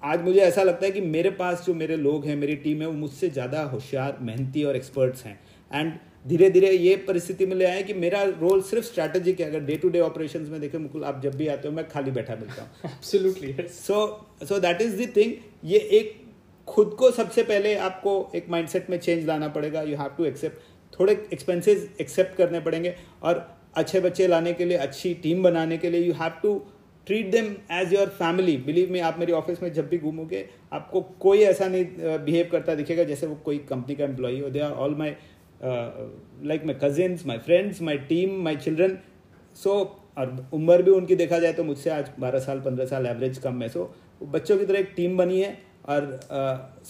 आज 0.05 0.23
मुझे 0.23 0.41
ऐसा 0.41 0.63
लगता 0.63 0.85
है 0.87 0.91
कि 0.93 1.01
मेरे 1.01 1.31
पास 1.31 1.63
जो 1.67 1.75
मेरे 1.75 1.97
लोग 1.97 2.25
हैं 2.27 2.35
मेरी 2.37 2.55
टीम 2.57 2.81
है 2.83 2.87
वो 2.87 2.93
मुझसे 2.95 3.29
ज़्यादा 3.29 3.63
होशियार 3.65 4.17
मेहनती 4.23 4.65
और 4.65 4.77
एक्सपर्ट्स 4.77 5.25
हैं। 5.25 5.39
एंड 5.71 5.93
धीरे 6.29 6.51
धीरे 6.51 6.71
ये 6.71 6.97
परिस्थिति 7.07 7.47
में 7.47 7.55
ले 7.57 7.65
आए 7.65 7.83
कि 7.83 7.95
मेरा 7.95 8.23
रोल 8.41 8.63
सिर्फ़ 8.63 8.85
स्ट्रैटेजिक 8.87 9.41
है 9.41 9.47
अगर 9.47 9.61
डे 9.61 9.77
टू 9.77 9.89
डे 9.89 10.01
ऑपरेशंस 10.01 10.49
में 10.49 10.61
देखें 10.61 10.79
मुकुल 10.79 11.05
आप 11.05 11.23
जब 11.23 11.37
भी 11.37 11.49
आते 11.49 11.69
हो 11.69 11.75
मैं 11.75 11.87
खाली 11.89 12.11
बैठा 12.11 12.35
मिलता 12.35 12.63
हूँ। 12.63 12.91
Absolutely 12.91 13.55
so 13.71 14.05
so 14.43 14.59
that 14.61 14.83
is 14.83 15.03
the 15.03 15.09
thing 15.17 15.33
ये 15.65 15.79
एक 16.01 16.15
खुद 16.69 16.95
को 16.99 17.11
सबसे 17.13 17.43
पहले 17.45 17.75
आपको 17.87 18.15
एक 18.35 18.51
माइंडसेट 18.51 18.91
में 18.91 18.99
चेंज 18.99 19.27
लाना 19.27 19.49
पड़ेगा। 19.49 19.83
यू 19.83 19.97
हैव 19.97 20.15
टू 20.19 20.25
एक्सेप्ट 20.25 20.99
थोड़े 20.99 21.13
एक्सपेंसेस 21.33 21.89
एक्सेप्ट 22.01 22.37
करने 22.37 22.61
पड़ेंगे। 22.61 22.95
और 23.23 23.47
अच्छे 23.77 24.01
बच्चे 24.01 24.27
लाने 24.27 24.53
के 24.53 24.65
लिए 24.65 24.77
अच्छी 24.79 25.15
टीम 25.23 25.43
बनाने 25.43 25.79
के 25.79 25.91
लिए 25.91 26.01
you 26.01 26.13
have 26.15 26.41
to 26.43 26.61
treat 27.07 27.31
them 27.31 27.55
as 27.73 27.93
your 27.95 28.07
family 28.19 28.57
believe 28.67 28.93
में 28.93 29.01
आप 29.03 29.19
मेरी 29.19 29.33
ऑफ़िस 29.33 29.63
में 29.63 29.73
जब 29.73 29.89
भी 29.89 29.99
घूमोगे 29.99 30.45
आपको 30.73 31.01
कोई 31.21 31.41
ऐसा 31.43 31.69
नहीं 31.69 31.85
बिहेव 32.25 32.49
करता 32.53 32.75
दिखेगा 32.75 33.05
जैसे 33.05 33.27
वो 33.27 33.35
कोई 33.45 33.59
कंपनी 33.69 33.95
का 33.95 34.05
एम्प्लॉई 34.05 34.41
हो। 34.41 34.51
They 34.51 34.61
are 34.61 34.73
all 34.73 34.95
my 34.95 35.15
like 35.63 36.65
my 36.67 36.77
cousins 36.83 37.27
my 37.27 37.39
friends 37.41 37.83
my 37.83 37.99
team 38.09 38.41
my 38.45 38.57
children 38.57 38.99
so 39.57 39.75
और 40.19 40.37
उम्र 40.55 40.83
भी 40.83 40.91
उनकी 40.91 41.17
देखा 41.17 41.39
जाए 41.39 41.53
तो 41.53 41.65
मुझसे 41.65 41.91
आज 41.91 42.11
बारह 42.21 42.39
साल 42.41 42.61
पंद्रह 42.61 42.87
साल 42.87 43.07
एवरेज 43.07 43.39
कम 43.39 43.63
है। 43.63 43.69
सो 43.69 43.81
so, 43.81 44.29
बच्चों 44.33 44.59
की 44.59 44.67
तरह 44.67 44.79
एक 44.79 44.93
टीम 44.97 45.17
बनी 45.17 45.41
है। 45.41 45.57
और 45.89 46.05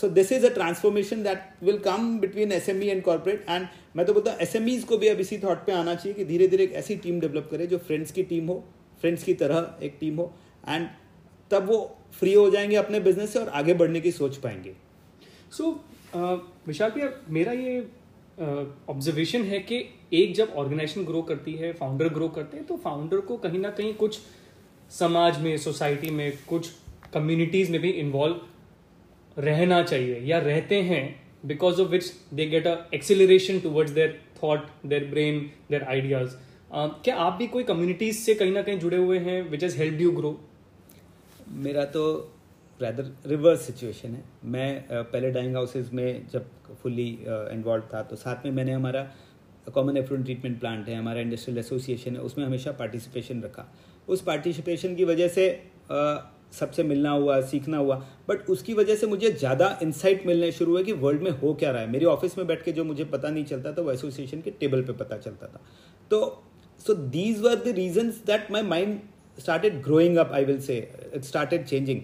so 0.01 0.09
this 0.11 0.31
is 0.33 0.45
a 0.47 0.49
transformation 0.55 1.23
that 1.23 1.65
will 1.65 1.79
come 1.85 2.19
between 2.21 2.53
S 2.53 2.69
M 2.69 2.83
E 2.83 2.89
and 2.89 3.03
corporate 3.03 3.47
and 3.49 3.67
मैं 3.97 4.05
तो 4.07 4.13
बोलता 4.13 4.31
हूँ 4.31 4.41
एस 4.41 4.55
एम 4.57 4.69
ईज़ 4.69 4.85
को 4.87 4.99
भी 4.99 5.09
अब 5.09 5.21
इसी 5.21 5.39
थॉट 5.39 5.65
पे 5.67 5.73
आना 5.73 5.95
चाहिए 5.95 6.15
कि 6.15 6.25
धीरे 6.25 6.49
धीरे 6.49 6.65
एक 6.65 6.73
ऐसी 6.75 6.97
टीम 6.97 7.21
डेवलप 7.21 7.49
करे 7.51 7.67
जो 7.67 7.79
फ्रेंड्स 7.79 8.13
की 8.13 8.23
टीम 8.23 8.47
हो। 8.49 8.65
फ्रेंड्स 9.05 9.23
की 9.23 9.33
तरह 9.35 9.85
एक 9.85 9.97
टीम 10.01 10.17
हो 10.17 10.33
एंड 10.69 10.87
तब 11.51 11.67
वो 11.67 11.77
फ्री 12.13 12.33
हो 12.35 12.51
जाएँगे 12.51 12.77
अपने 12.77 13.01
बिज़नेस 13.01 13.33
से 13.33 13.39
और 13.39 13.49
आगे 13.49 13.75
बढ़ने 13.75 14.01
की 14.01 14.11
सोच 14.13 14.37
पाएँगे। 14.37 14.73
सो 15.53 15.85
विशाल 16.67 16.91
भैया, 16.91 17.11
मेरा 17.29 17.53
ये 17.53 17.81
ऑब्जर्वेशन 18.89 19.43
है 19.43 19.59
कि 19.59 19.83
एक 20.13 20.35
जब 20.35 20.53
ऑर्गेनाइजेशन 20.57 21.05
ग्रो 21.05 21.23
करती 21.23 21.53
है 21.53 21.73
फाउंडर 21.73 22.09
ग्रो 22.09 22.29
करते 22.29 22.57
हैं 22.57 22.67
तो 22.67 22.77
फाउंडर 22.77 23.21
को 23.21 23.37
कहीं 23.37 23.59
ना 23.59 23.71
कहीं 23.71 23.93
कुछ 23.95 24.19
समाज 24.91 25.41
में 25.41 25.57
सोसाइटी 25.57 26.11
में, 26.11 26.39
कुछ 26.49 26.71
कम्युनिटीज 27.15 27.71
में 27.71 27.81
भी 27.81 27.91
इन्वॉल्व 27.91 28.41
रहना 29.39 29.83
चाहिए 29.83 30.21
या 30.21 30.39
रहते 30.39 30.81
हैं 30.83 31.05
because 31.47 31.81
of 31.81 31.89
which 31.89 32.13
they 32.35 32.47
get 32.47 32.67
a 32.67 32.77
acceleration 32.95 33.61
towards 33.61 33.93
their 33.93 34.21
thought 34.43 34.67
their 34.87 35.05
brain 35.05 35.51
their 35.71 35.83
ideas 35.83 36.37
क्या 36.75 37.17
आप 37.17 37.33
भी 37.33 37.47
कोई 37.47 37.65
कम्युनिटीज 37.65 38.17
से 38.17 38.35
कहीं 38.35 38.53
ना 38.53 38.63
कहीं 38.63 38.79
जुड़े 38.79 38.97
हुए 38.97 39.19
हैं 39.21 39.41
which 39.51 39.63
is 39.65 39.77
help 39.79 40.01
you 40.01 40.11
grow 40.13 40.39
मेरा 41.59 41.85
तो 41.87 42.03
रैदर 42.81 43.11
रिवर्स 43.27 43.61
सिचुएशन 43.61 44.09
है। 44.09 44.23
मैं 44.45 44.85
पहले 44.91 45.31
डाइंग 45.31 45.55
हाउसेज 45.57 45.91
में 45.93 46.27
जब 46.33 46.47
फुल्ली 46.83 47.09
इन्वॉल्व 47.27 47.85
था 47.93 48.03
तो 48.03 48.17
साथ 48.17 48.45
में 48.45 48.53
मैंने 48.53 48.73
हमारा 48.73 49.03
कॉमन 49.75 49.97
एफ्लुएंट 49.97 50.25
ट्रीटमेंट 50.25 50.59
प्लांट 50.61 50.89
है, 50.89 50.97
हमारा 50.97 51.21
इंडस्ट्रियल 51.21 51.59
एसोसिएशन 51.59 52.17
है, 52.17 52.23
उसमें 52.23 52.45
हमेशा 52.45 52.73
पार्टिसिपेशन 52.73 53.43
रखा। 53.43 53.65
उस 54.09 54.23
पार्टिसिपेशन 54.23 54.95
की 54.97 55.05
वजह 55.05 55.29
से 55.29 55.47
सबसे 56.53 56.83
मिलना 56.85 57.11
हुआ, 57.11 57.41
सीखना 57.43 57.77
हुआ 57.79 57.97
बट 58.29 58.51
उसकी 58.51 58.75
वजह 58.75 58.97
से 58.97 59.07
मुझे 59.07 59.31
ज़्यादा 59.33 59.79
इंसाइट 59.83 60.27
मिलने 60.27 60.51
शुरू 60.53 60.73
हुए 60.73 60.83
कि 60.85 60.93
वर्ल्ड 60.95 61.23
में 61.23 61.31
हो 61.33 61.53
क्या 61.55 61.71
रहा 61.71 61.83
है। 61.83 61.91
मेरी 61.91 62.05
ऑफ़िस 62.07 62.37
में 62.39 62.47
बैठ 62.47 62.65
के 62.65 62.73
जो 62.73 62.85
मुझे 62.85 63.05
पता 63.07 63.31
नहीं 63.31 63.45
चलता 63.45 63.73
था, 63.73 63.83
वो 63.83 63.93
एसोसिएशन 63.93 64.41
के 64.41 64.51
टेबल 64.51 64.83
पे 64.83 64.93
पता 64.95 65.17
चलता 65.19 65.47
था। 65.47 65.61
तो 66.11 66.21
so 66.81 66.95
these 66.95 67.41
were 67.41 67.55
the 67.57 67.75
reason 67.77 68.11
that 68.27 68.51
my 68.51 68.63
mind 68.63 68.99
started 69.39 69.83
growing 69.83 70.17
up 70.17 70.33
I 70.35 70.45
will 70.45 70.61
say 70.61 70.77
it 71.15 71.23
started 71.25 71.65
changing 71.67 72.01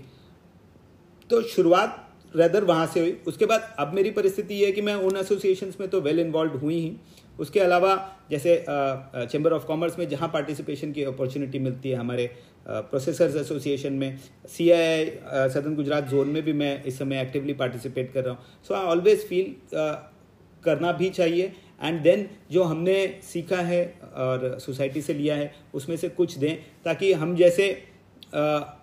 तो 1.31 1.43
शुरुआत 1.49 2.07
रेदर 2.35 2.65
वहाँ 2.65 2.87
से 2.87 3.01
हुई। 3.01 3.17
उसके 3.27 3.47
बाद 3.47 3.75
अब 3.79 3.93
मेरी 3.95 4.11
परिस्थिति 4.11 4.55
ये 4.55 4.67
है 4.67 4.73
कि 4.73 4.83
मैं 4.83 4.95
उन 4.95 5.17
एसोसिएशंस 5.17 5.77
में 5.81 5.89
तो 5.91 6.01
वेल 6.01 6.21
इन्वॉल्व 6.21 6.57
हुई 6.59 6.79
ही। 6.81 6.93
उसके 7.39 7.61
अलावा 7.61 7.95
जैसे 8.31 8.57
चैम्बर 8.69 9.53
ऑफ़ 9.53 9.65
कॉमर्स 9.67 9.99
में 9.99 10.09
जहाँ 10.09 10.29
पार्टिसिपेशन 10.29 10.93
की 10.93 11.05
अपॉर्चुनिटी 11.05 11.59
मिलती 11.59 11.91
है 11.91 11.97
हमारे 11.97 12.27
प्रोसेसर्स 12.67 13.37
एसोसिएशन 13.37 13.93
में 13.93 14.19
C 14.49 14.71
I 14.71 15.07
southern 15.55 15.75
Gujarat 15.77 16.09
zone 16.09 16.29
में 16.29 16.43
भी 16.43 16.53
मैं 16.53 16.83
इस 16.85 16.99
समय 16.99 17.21
एक्टिवली 17.21 17.53
पार्टिसिपेट 17.55 18.13
कर 18.13 18.25
रहा 18.25 18.35
हूँ। 18.35 18.45
सो 18.69 18.75
आई 18.75 18.87
ऑलवेज 18.87 19.27
फील 19.29 19.55
करना 20.65 20.93
भी 20.93 21.11
चाहिए। 21.11 21.53
एंड 21.81 22.01
देन 22.03 22.27
जो 22.53 22.63
हमने 22.65 22.95
सीखा 23.25 23.61
है 23.63 23.85
और 24.17 24.59
सोसाइटी 24.61 25.03
से 25.03 25.15
लिया 25.15 25.37
है, 25.37 25.53
उसमें 25.75 25.97
से 25.97 26.09
कुछ 26.11 26.37
दें 26.39 26.57
ताकि 26.85 27.13
हम 27.13 27.35
जैसे 27.37 27.71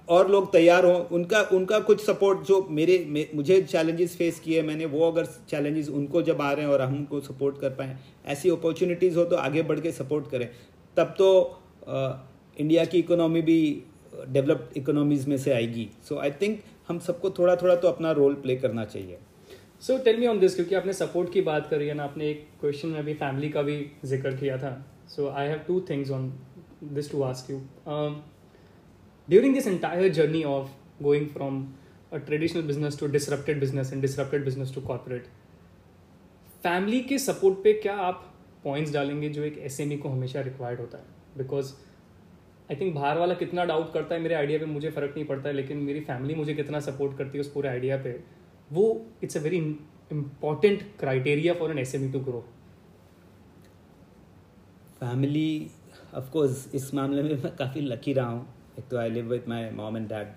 और 0.10 0.30
लोग 0.32 0.52
तैयार 0.52 0.86
हों। 0.86 1.00
उनका 1.08 1.42
उनका 1.54 1.80
कुछ 1.80 2.06
सपोर्ट 2.06 2.40
जो 2.48 2.66
मेरे 2.70 3.28
मुझे 3.36 3.62
चैलेंजेस 3.64 4.16
फेस 4.18 4.40
किए 4.40 4.62
मैंने, 4.62 4.86
वो 4.86 5.12
अगर 5.12 5.26
चैलेंजेस 5.50 5.90
उनको 5.90 6.22
जब 6.22 6.42
आ 6.42 6.52
रहे 6.52 6.66
हैं 6.66 6.72
और 6.74 6.82
हम 6.82 6.96
उनको 6.96 7.20
सपोर्ट 7.22 7.60
कर 7.62 7.70
पाएँ, 7.72 7.98
ऐसी 8.26 8.50
अपॉर्चुनिटीज़ 8.50 9.18
हो 9.18 9.26
तो 9.26 9.36
आगे 9.38 9.62
बढ़ 9.64 9.80
के 9.80 9.92
सपोर्ट 9.92 10.30
करें। 10.32 10.50
तब 10.98 11.14
तो 11.18 11.30
इंडिया 12.58 12.86
की 12.86 13.00
इकोनॉमी 13.00 13.42
भी 13.42 13.84
डेवलप्ड 14.28 14.78
इकोनॉमीज़ 14.78 15.28
में 15.30 15.38
से 15.38 15.52
आएगी। 15.54 15.88
सो 16.10 16.18
आई 16.18 16.32
थिंक 16.42 16.60
हम 16.88 17.00
सबको 17.00 17.30
थोड़ा 17.30 17.56
थोड़ा 17.56 17.76
तो 17.76 17.88
अपना 17.88 18.12
रोल 18.12 18.34
प्ले 18.36 18.56
करना 18.56 18.86
चाहिए। 18.86 19.18
So 19.82 19.98
tell 20.04 20.20
me 20.20 20.28
on 20.28 20.40
this 20.40 20.56
क्योंकि 20.56 20.76
आपने 20.76 20.94
सपोर्ट 20.94 21.32
की 21.34 21.42
बात 21.42 21.68
करी 21.70 21.88
है 21.88 21.94
ना, 21.94 22.04
आपने 22.04 22.30
एक 22.30 22.48
क्वेश्चन 22.60 22.88
में 22.90 23.04
भी 23.06 23.14
फैमिली 23.16 23.50
का 23.50 23.62
भी 23.62 23.76
ज़िक्र 24.06 24.36
किया 24.38 24.58
था। 24.58 24.72
So 25.08 25.28
I 25.30 25.48
have 25.48 25.60
two 25.68 25.80
things 25.90 26.12
on 26.12 26.32
this 26.84 27.12
to 27.12 27.22
ask 27.24 27.52
you 27.52 27.58
during 29.28 29.54
this 29.54 29.68
entire 29.68 30.12
journey 30.14 30.44
of 30.46 30.70
going 31.04 31.28
from 31.30 31.66
a 32.14 32.18
traditional 32.18 32.62
business 32.64 33.00
to 33.00 33.08
disrupted 33.08 33.60
business 33.60 33.92
and 33.94 34.02
disrupted 34.02 34.46
business 34.46 34.74
to 34.76 34.82
corporate 34.82 35.26
family 36.64 37.00
के 37.02 37.18
support 37.20 37.64
पे 37.64 37.74
क्या 37.74 37.96
आप 38.02 38.24
points 38.64 38.94
डालेंगे 38.94 39.30
जो 39.30 39.44
एक 39.44 39.58
S 39.58 39.78
को 39.82 40.10
हमेशा 40.10 40.42
required 40.42 40.80
होता 40.80 40.98
है? 40.98 41.04
बिकॉज़ 41.38 41.74
आई 42.72 42.76
थिंक 42.76 42.94
बाहर 42.96 43.18
वाला 43.18 43.34
कितना 43.36 43.66
डाउट 43.66 43.94
करता 43.94 44.16
है, 44.16 44.22
मेरे 44.22 44.36
आइडिया 44.36 44.60
पे 44.60 44.66
मुझे 44.66 44.90
फ़र्क 44.90 45.14
नहीं 45.16 45.26
पड़ता 45.26 45.50
है, 45.50 45.56
लेकिन 45.56 45.78
मेरी 45.80 46.00
फैमिली 46.02 46.36
मुझे 46.36 46.54
कितना 46.54 46.80
सपोर्ट 46.82 47.18
करती 47.18 47.38
है 47.38 47.42
उस 47.42 47.52
पूरे 47.52 47.70
आइडिया 47.70 47.98
पे? 47.98 48.12
वो 48.72 48.86
it's 49.24 49.38
a 49.38 49.40
very 49.42 49.58
important 50.12 50.84
criteria 51.00 51.54
for 51.54 51.72
an 51.72 51.80
S 51.80 51.96
M 51.96 52.12
to 52.12 52.20
grow 52.20 52.46
family 55.00 55.70
of course 56.16 56.68
इस 56.76 56.94
मामले 56.94 57.24
में 57.24 57.44
मैं 57.44 57.56
काफ़ी 57.56 57.82
लकी 57.82 58.14
रहा 58.14 58.28
हूँ। 58.28 58.46
एक 58.80 58.88
तो 58.88 58.98
I 58.98 59.10
live 59.10 59.26
with 59.26 59.48
my 59.50 59.70
mom 59.72 59.98
and 59.98 60.08
dad 60.10 60.36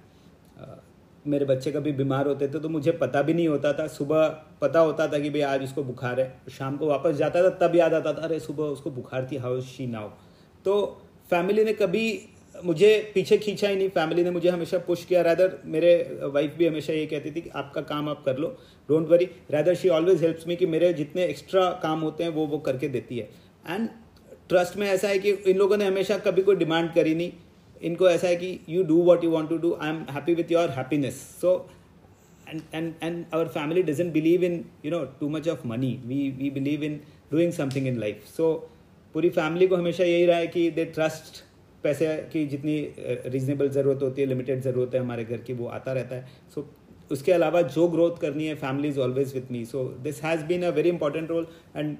मेरे 1.26 1.44
बच्चे 1.44 1.70
कभी 1.72 1.92
बीमार 1.92 2.26
होते 2.26 2.48
थे 2.48 2.60
तो 2.60 2.68
मुझे 2.68 2.92
पता 2.92 3.22
भी 3.22 3.34
नहीं 3.34 3.48
होता 3.48 3.72
था। 3.72 3.86
सुबह 3.88 4.28
पता 4.60 4.80
होता 4.80 5.06
था 5.08 5.18
कि 5.18 5.30
भाई 5.30 5.40
आज 5.42 5.62
इसको 5.62 5.82
बुखार 5.84 6.20
है। 6.20 6.40
शाम 6.50 6.76
को 6.76 6.86
वापस 6.86 7.14
जाता 7.16 7.42
था, 7.42 7.50
तब 7.58 7.76
याद 7.76 7.94
आता 7.94 8.12
था, 8.12 8.22
अरे, 8.22 8.38
सुबह 8.40 8.64
उसको 8.66 8.90
बुखार 8.90 9.28
थी 9.32 9.36
हाउ 9.36 9.60
शी 9.62 9.86
नाउ 9.86 10.08
तो 10.64 10.76
फैमिली 11.30 11.64
ने 11.64 11.72
कभी 11.72 12.04
मुझे 12.64 12.90
पीछे 13.14 13.36
खींचा 13.38 13.68
ही 13.68 13.76
नहीं 13.76 13.88
फैमिली 13.88 14.22
ने 14.24 14.30
मुझे 14.30 14.48
हमेशा 14.48 14.78
पुश 14.86 15.04
किया। 15.04 15.22
रैदर 15.22 15.58
मेरे 15.66 15.92
वाइफ 16.34 16.54
भी 16.58 16.66
हमेशा 16.66 16.92
ये 16.92 17.06
कहती 17.06 17.30
थी 17.30 17.40
कि 17.40 17.50
आपका 17.54 17.80
काम 17.90 18.08
आप 18.08 18.22
कर 18.24 18.38
लो 18.38 18.48
don't 18.88 19.08
worry 19.08 19.24
rather 19.50 19.74
she 19.74 19.88
always 19.88 20.22
helps 20.22 20.46
me 20.48 20.56
कि 20.56 20.66
मेरे 20.66 20.92
जितने 20.92 21.24
एक्स्ट्रा 21.24 21.68
काम 21.82 22.00
होते 22.00 22.24
हैं, 22.24 22.30
वो 22.30 22.46
वो 22.46 22.58
करके 22.58 22.88
देती 22.88 23.18
है। 23.18 23.28
एंड 23.68 23.88
ट्रस्ट 24.48 24.76
में 24.76 24.86
ऐसा 24.88 25.08
है 25.08 25.18
कि 25.18 25.30
इन 25.30 25.56
लोगों 25.56 25.76
ने 25.76 25.86
हमेशा 25.86 26.18
कभी 26.18 26.42
कोई 26.42 26.56
डिमांड 26.56 26.92
करी 26.94 27.14
नहीं। 27.14 27.32
इनको 27.82 28.08
ऐसा 28.10 28.28
है 28.28 28.36
कि 28.36 28.58
you 28.68 28.82
do 28.84 29.02
what 29.02 29.24
you 29.24 29.30
want 29.30 29.48
to 29.50 29.56
do 29.58 29.76
I 29.82 29.88
am 29.90 30.04
happy 30.10 30.34
with 30.34 30.52
your 30.52 30.70
happiness 30.78 31.20
so 31.40 31.58
and 32.50 32.72
and 32.76 33.02
and 33.06 33.34
our 33.36 33.48
family 33.54 33.82
doesn't 33.88 34.12
believe 34.14 34.44
in, 34.46 34.54
you 34.84 34.90
know, 34.92 35.00
too 35.18 35.28
much 35.34 35.48
of 35.50 35.60
money. 35.72 35.90
We 36.10 36.16
we 36.38 36.48
believe 36.54 36.86
in 36.86 36.96
doing 37.32 37.52
something 37.52 37.86
in 37.86 37.98
life 38.00 38.24
so 38.36 38.46
पूरी 39.14 39.28
family 39.30 39.66
को 39.66 39.76
हमेशा 39.76 40.04
यही 40.04 40.24
रहा 40.26 40.36
है 40.36 40.46
कि 40.46 40.70
they 40.70 40.84
trust 40.84 41.42
पैसे 41.84 42.06
की 42.32 42.46
जितनी 42.46 42.76
रीजनेबल 42.98 43.68
ज़रूरत 43.70 44.02
होती 44.02 44.22
है 44.22 44.28
लिमिटेड 44.28 44.60
ज़रूरत 44.62 44.94
है 44.94 45.00
हमारे 45.00 45.24
घर 45.24 45.38
की 45.38 45.52
वो 45.52 45.66
आता 45.68 45.92
रहता 45.92 46.16
है। 46.16 46.28
सो 46.54 46.60
so, 46.60 46.66
उसके 47.12 47.32
अलावा 47.32 47.62
जो 47.68 47.86
ग्रोथ 47.88 48.20
करनी 48.20 48.46
है 48.46 48.54
family 48.56 48.88
is 48.88 48.98
always 49.00 49.34
with 49.34 49.50
me 49.52 49.64
so 49.64 49.84
this 50.02 50.22
has 50.22 50.44
been 50.44 50.62
a 50.62 50.70
very 50.70 50.88
important 50.88 51.30
role 51.30 51.46
and 51.76 51.96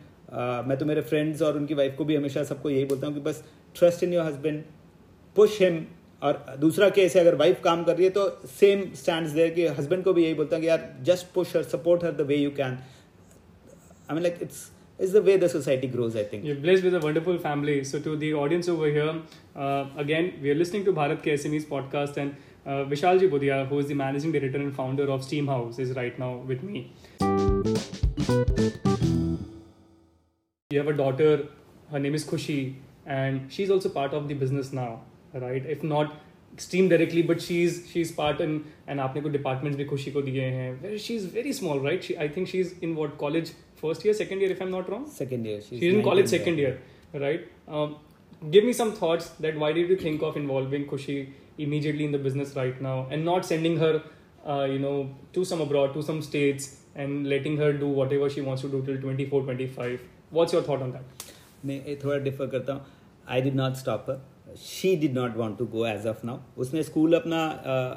मैं 0.66 0.77
तो 0.79 0.87
मेरे 0.87 1.01
फ्रेंड्स 1.03 1.43
और 1.43 1.57
उनकी 1.57 1.75
वाइफ 1.75 1.95
को 1.99 2.05
भी 2.05 2.16
हमेशा 2.16 2.43
सबको 2.45 2.71
यही 2.71 2.85
बोलता 2.85 3.07
हूँ 3.07 3.14
कि 3.14 3.21
बस 3.21 3.43
trust 3.77 4.05
in 4.05 4.12
your 4.12 4.25
husband 4.25 4.62
push 5.37 5.61
him 5.62 5.85
और 6.23 6.45
दूसरा 6.59 6.88
केस 6.90 7.16
है 7.16 7.21
अगर 7.23 7.35
वाइफ 7.35 7.61
काम 7.64 7.83
कर 7.85 7.97
रही 7.97 8.05
है 8.05 8.11
तो 8.11 8.29
सेम 8.47 8.83
स्टैंड 8.95 9.29
देर 9.29 9.51
कि 9.51 9.66
हस्बैंड 9.79 10.05
को 10.05 10.12
भी 10.12 10.25
यही 10.25 10.35
बोलता 10.35 10.57
हूँ 10.57 10.62
कि 10.62 10.69
यार 10.69 10.88
just 11.03 11.33
push 11.35 11.57
her 11.57 11.62
support 11.62 12.05
her 12.05 12.12
the 12.12 12.27
way 12.29 12.37
you 12.37 12.51
can 12.51 12.79
I 14.11 14.14
mean 14.14 14.23
like 14.23 14.38
it's 14.43 14.71
is 15.00 15.12
the 15.12 15.22
way 15.22 15.38
the 15.38 15.50
society 15.50 15.88
grows, 15.88 16.15
I 16.15 16.24
think. 16.24 16.46
You're 16.46 16.56
blessed 16.56 16.84
with 16.84 16.96
a 16.96 17.00
wonderful 17.00 17.38
family. 17.38 17.84
So, 17.84 18.00
to 18.00 18.15
the 18.15 18.34
audience 18.34 18.70
over 18.70 18.88
here, 18.88 19.22
uh, 19.56 19.86
again, 19.98 20.34
we 20.41 20.52
are 20.52 20.56
listening 20.56 20.86
to 20.86 20.94
Bharat 20.94 21.22
Ke 21.22 21.38
SMEs 21.39 21.65
podcast, 21.65 22.18
and 22.18 22.36
uh, 22.65 22.86
Vishalji 22.86 23.30
Budia, 23.30 23.68
who 23.68 23.80
is 23.80 23.88
the 23.88 23.94
managing 23.94 24.32
director 24.32 24.58
and 24.58 24.74
founder 24.76 25.10
of 25.12 25.24
Steam 25.24 25.48
House, 25.48 25.80
is 25.80 25.96
right 25.96 26.18
now 26.18 26.38
with 26.38 26.63
me. 26.63 26.94
You 30.72 30.80
have 30.80 30.88
a 30.88 30.94
daughter, 30.94 31.48
her 31.91 32.00
name 32.00 32.15
is 32.15 32.26
Khushi, 32.26 32.76
and 33.06 33.52
she's 33.52 33.70
also 33.70 33.89
part 33.89 34.13
of 34.13 34.28
the 34.28 34.34
business 34.34 34.72
now, 34.74 35.02
right? 35.34 35.65
If 35.65 35.84
not 35.84 36.22
stream 36.60 36.89
directly 36.89 37.22
but 37.24 37.39
she 37.39 37.62
is 37.63 37.84
she 37.94 38.02
is 38.02 38.15
part 38.15 38.41
in 38.41 38.62
and 38.89 39.00
आपने 39.00 39.22
कुछ 39.22 39.32
departments 39.32 39.78
भी 39.78 39.86
खुशी 39.86 40.12
को 40.12 40.22
दिए 40.22 40.41
हैं 40.41 40.98
she 40.98 41.15
is 41.15 41.34
very 41.34 41.54
small 41.54 41.80
right 41.86 42.06
I 42.20 42.30
think 42.36 42.48
she 42.48 42.60
is 42.60 42.76
in 42.84 42.94
what 42.96 43.18
college 43.18 43.52
first 43.82 44.06
year 44.06 44.15
second 44.15 44.41
year 44.41 44.52
if 44.52 44.62
I 44.62 44.68
am 44.68 44.76
not 44.76 44.89
wrong 44.89 45.08
second 45.18 45.48
year 45.48 45.62
she 45.62 45.76
is 45.78 45.84
in 45.84 46.02
college 46.02 46.30
second 46.30 46.60
year 46.60 46.80
right 47.15 47.50
give 48.44 48.65
me 48.65 48.74
some 48.74 48.89
thoughts 48.94 49.28
that 49.39 49.58
why 49.58 49.72
did 49.72 49.89
you 49.89 49.96
think 49.98 50.22
of 50.22 50.36
involving 50.38 50.86
Kushi 50.88 51.13
immediately 51.58 52.06
in 52.06 52.12
the 52.12 52.20
business 52.20 52.56
right 52.56 52.82
now 52.82 52.96
and 53.10 53.26
not 53.26 53.46
sending 53.46 53.78
her 53.78 53.94
uh, 54.46 54.65
you 54.65 54.80
know 54.80 55.10
to 55.34 55.46
some 55.46 55.62
abroad 55.62 55.94
to 55.94 56.04
some 56.04 56.22
states 56.22 56.68
and 56.96 57.28
letting 57.28 57.58
her 57.58 57.72
do 57.74 57.88
whatever 58.02 58.30
she 58.30 58.41
wants 58.41 58.62
to 58.62 58.70
do 58.70 58.82
till 58.84 59.00
24 59.00 59.41
25 59.44 60.02
what's 60.32 60.54
your 60.54 60.63
thought 60.63 60.82
on 60.82 60.91
that 60.91 61.24
मैं 61.65 61.98
थोड़ा 62.04 62.18
differ 62.24 62.48
करता 62.48 62.74
हूँ 62.74 62.86
I 63.30 63.41
did 63.41 63.56
not 63.56 63.76
stop 63.76 64.10
she 64.60 64.96
did 64.96 65.13
not 65.13 65.38
want 65.38 65.58
to 65.60 65.65
go 65.68 65.86
as 65.88 66.06
of 66.08 66.24
now 66.26 66.62
उसने 66.62 66.84
school 66.84 67.13
अपना 67.13 67.39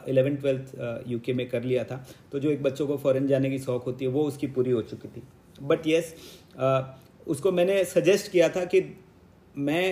eleven 0.09 0.37
twelfth 0.37 0.75
UK 1.09 1.33
में 1.33 1.49
कर 1.49 1.62
लिया 1.62 1.85
था 1.85 2.05
तो 2.33 2.38
जो 2.38 2.51
एक 2.51 2.62
बच्चों 2.62 2.87
को 2.87 2.97
फॉरेन 3.03 3.27
जाने 3.27 3.51
की 3.51 3.59
शौक 3.59 3.85
होती 3.85 4.05
है 4.05 4.11
वो 4.11 4.23
उसकी 4.29 4.47
पूरी 4.57 4.71
हो 4.71 4.83
चुकी 4.83 5.09
थी 5.09 5.23
बट 5.71 5.88
येस 5.88 6.13
uh, 6.58 6.84
उसको 7.28 7.52
मैंने 7.52 7.84
सजेस्ट 7.86 8.32
किया 8.32 8.49
था 8.56 8.65
कि 8.73 8.82
मैं 9.58 9.86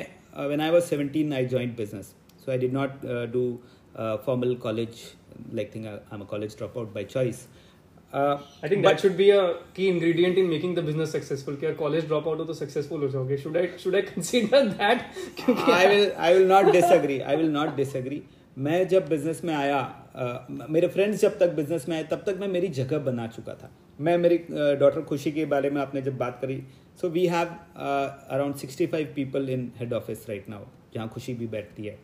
when 0.50 0.62
I 0.62 0.70
was 0.72 0.84
seventeen 0.84 1.34
I 1.34 1.46
joined 1.56 1.76
business 1.78 2.14
so 2.46 2.52
I 2.52 2.58
did 2.58 2.74
not 2.74 3.06
do 3.34 3.44
formal 4.26 4.56
college 4.64 5.04
like 5.54 5.76
think 5.76 5.86
I 5.88 6.16
am 6.16 6.22
a 6.22 6.26
college 6.30 6.58
drop 6.58 6.78
out 6.78 6.94
by 6.94 7.04
choice 7.16 7.48
Uh, 8.14 8.42
I 8.62 8.68
think 8.68 8.84
that 8.84 9.00
should 9.00 9.16
be 9.16 9.30
a 9.30 9.56
key 9.74 9.88
ingredient 9.88 10.38
in 10.38 10.50
making 10.50 10.76
the 10.76 10.82
business 10.82 11.12
successful. 11.12 11.56
कि 11.56 11.78
college 11.78 12.08
drop 12.08 12.26
out 12.28 12.40
हो 12.40 12.46
तो 12.46 12.54
successful 12.54 13.02
हो 13.02 13.08
जाओगे. 13.10 13.38
Should 13.44 13.58
I 13.58 13.78
should 13.84 13.96
I 13.96 14.02
consider 14.08 14.60
that? 14.72 15.06
I 15.76 15.86
will 15.92 16.12
I 16.18 16.34
will 16.34 16.48
not 16.48 16.74
disagree. 16.74 17.22
I 17.24 17.36
will 17.42 17.54
not 17.54 17.78
disagree. 17.78 18.22
मैं 18.58 18.88
जब 18.88 19.08
business 19.10 19.42
में 19.44 19.54
आया 19.54 19.80
uh, 20.16 20.70
मेरे 20.70 20.88
फ्रेंड्स 20.88 21.22
जब 21.22 21.38
तक 21.40 21.54
बिज़नेस 21.56 21.88
में 21.90 21.96
आए 21.98 22.04
तब 22.04 22.24
तक 22.26 22.38
मैं 22.40 22.48
मेरी 22.48 22.68
जगह 22.70 23.00
बना 23.00 23.28
चुका 23.28 23.54
था। 23.54 23.70
मैं 24.00 24.18
मेरी 24.18 24.38
डॉटर 24.80 25.02
खुशी 25.02 25.32
के 25.32 25.46
बारे 25.46 25.70
में 25.70 25.82
आपने 25.82 26.02
जब 26.02 26.18
बात 26.18 26.40
करी 26.42 26.62
so 27.02 27.10
we 27.10 27.26
have 27.28 27.48
around 27.78 28.56
sixty 28.56 28.88
five 28.88 29.14
people 29.16 29.50
in 29.50 29.72
head 29.78 29.94
office 29.94 30.26
right 30.30 30.50
now 30.50 30.66
जहाँ 30.94 31.08
खुशी 31.10 31.34
भी 31.34 31.48
बैठती 31.48 31.86
है। 31.86 31.98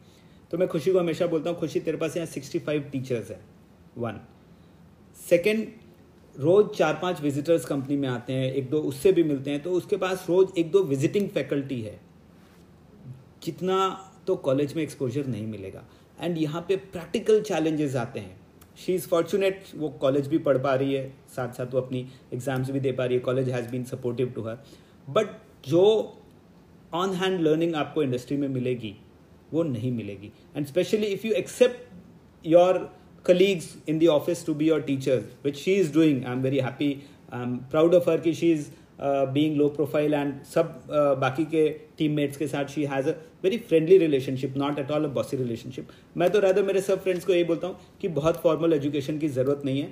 तो 0.52 0.58
मैं 0.58 0.68
खुशी 0.68 0.92
को 0.92 1.00
हमेशा 1.00 1.28
बोलता 1.28 1.50
हूँ 1.50 1.60
खुशी 1.60 1.80
तेरे 1.80 1.98
पास 1.98 2.18
यहाँ 2.18 2.28
सिक्सटी 2.28 2.60
फाइव 2.60 2.90
टीचर्स 2.92 3.32
हैं 3.32 3.40
वन 3.98 4.20
सेकेंड 5.18 5.68
रोज़ 6.36 6.68
चार 6.78 7.00
पाँच 7.02 7.22
विजिटर्स 7.22 7.66
कंपनी 7.66 7.98
में 7.98 8.08
आते 8.10 8.34
हैं 8.34 8.54
एक 8.54 8.70
दो 8.70 8.80
उससे 8.90 9.12
भी 9.12 9.24
मिलते 9.24 9.52
हैं 9.52 9.62
तो 9.64 9.72
उसके 9.72 9.98
पास 9.98 10.26
रोज़ 10.30 10.60
एक 10.60 10.72
दो 10.72 10.84
विजिटिंग 10.86 11.30
फैकल्टी 11.30 11.82
है। 11.82 12.00
जितना 13.44 13.78
तो 14.28 14.36
कॉलेज 14.38 14.74
में 14.76 14.84
एक्सपोजर 14.84 15.28
नहीं 15.28 15.48
मिलेगा। 15.48 15.84
एंड 16.20 16.38
यहाँ 16.38 16.66
पे 16.68 16.76
प्रैक्टिकल 16.76 17.42
चैलेंजेस 17.42 17.96
आते 17.96 18.20
हैं। 18.20 18.36
शी 18.78 18.94
इज़ 18.96 19.08
फॉर्चुनेट 19.08 19.64
वो 19.76 19.90
कॉलेज 20.02 20.28
भी 20.28 20.38
पढ़ 20.40 20.58
पा 20.58 20.74
रही 20.76 20.94
है 20.94 21.08
साथ 21.36 21.54
साथ 21.54 21.74
वो 21.74 21.82
अपनी 21.82 22.06
एग्ज़ाम्स 22.34 22.72
भी 22.72 22.80
दे 22.80 22.92
पा 22.92 23.06
रही 23.06 23.18
है 23.18 23.22
college 23.24 23.50
has 23.50 23.70
been 23.72 23.84
supportive 23.86 24.32
to 24.36 24.42
her 24.44 24.58
but 25.08 25.28
जो 25.68 25.84
ऑन 26.94 27.14
हैंड 27.16 27.40
लर्निंग 27.42 27.76
आपको 27.76 28.04
इंडस्ट्री 28.04 28.38
में 28.38 28.48
मिलेगी, 28.48 28.96
वो 29.54 29.64
नहीं 29.64 29.92
मिलेगी। 29.92 30.32
And 30.56 30.66
specially 30.66 31.08
if 31.08 31.28
you 31.28 31.34
accept 31.36 32.46
your 32.46 32.88
colleagues 33.26 33.66
in 33.90 33.98
to 34.46 34.54
be 34.54 34.68
your 34.68 34.82
teachers 34.82 35.24
which 35.46 35.56
she 35.58 35.74
is 35.76 35.94
doing 35.94 36.24
I 36.26 36.32
am 36.32 36.42
very 36.42 36.60
happy 36.60 36.92
I 37.34 37.42
am 37.44 37.56
proud 37.72 37.96
of 37.96 38.10
her 38.10 38.20
कि 38.22 38.34
she 38.34 38.54
is 38.56 38.66
uh, 39.00 39.58
low 39.58 39.68
profile 39.70 40.14
and 40.14 40.34
सब 40.46 40.74
बाकी 41.22 41.46
के 41.54 41.64
teammates 42.00 42.38
के 42.38 42.48
साथ 42.48 42.66
she 42.66 42.84
has 42.86 43.10
a 43.10 43.14
very 43.44 43.58
friendly 43.70 43.98
relationship 43.98 44.58
not 44.58 44.80
at 44.80 44.92
all 44.92 45.06
a 45.06 45.14
bossy 45.18 45.40
relationship. 45.42 45.84
मैं 46.18 46.30
तो 46.32 46.42
rather 46.42 46.64
मेरे 46.66 46.82
सब 46.82 47.04
फ्रेंड्स 47.04 47.26
को 47.26 47.34
यही 47.34 47.44
बोलता 47.44 47.68
हूँ 47.68 47.78
कि 48.02 48.08
बहुत 48.20 48.42
फॉर्मल 48.44 48.74
एजुकेशन 48.74 49.18
की 49.20 49.28
ज़रूरत 49.30 49.62
नहीं 49.66 49.82
है। 49.82 49.90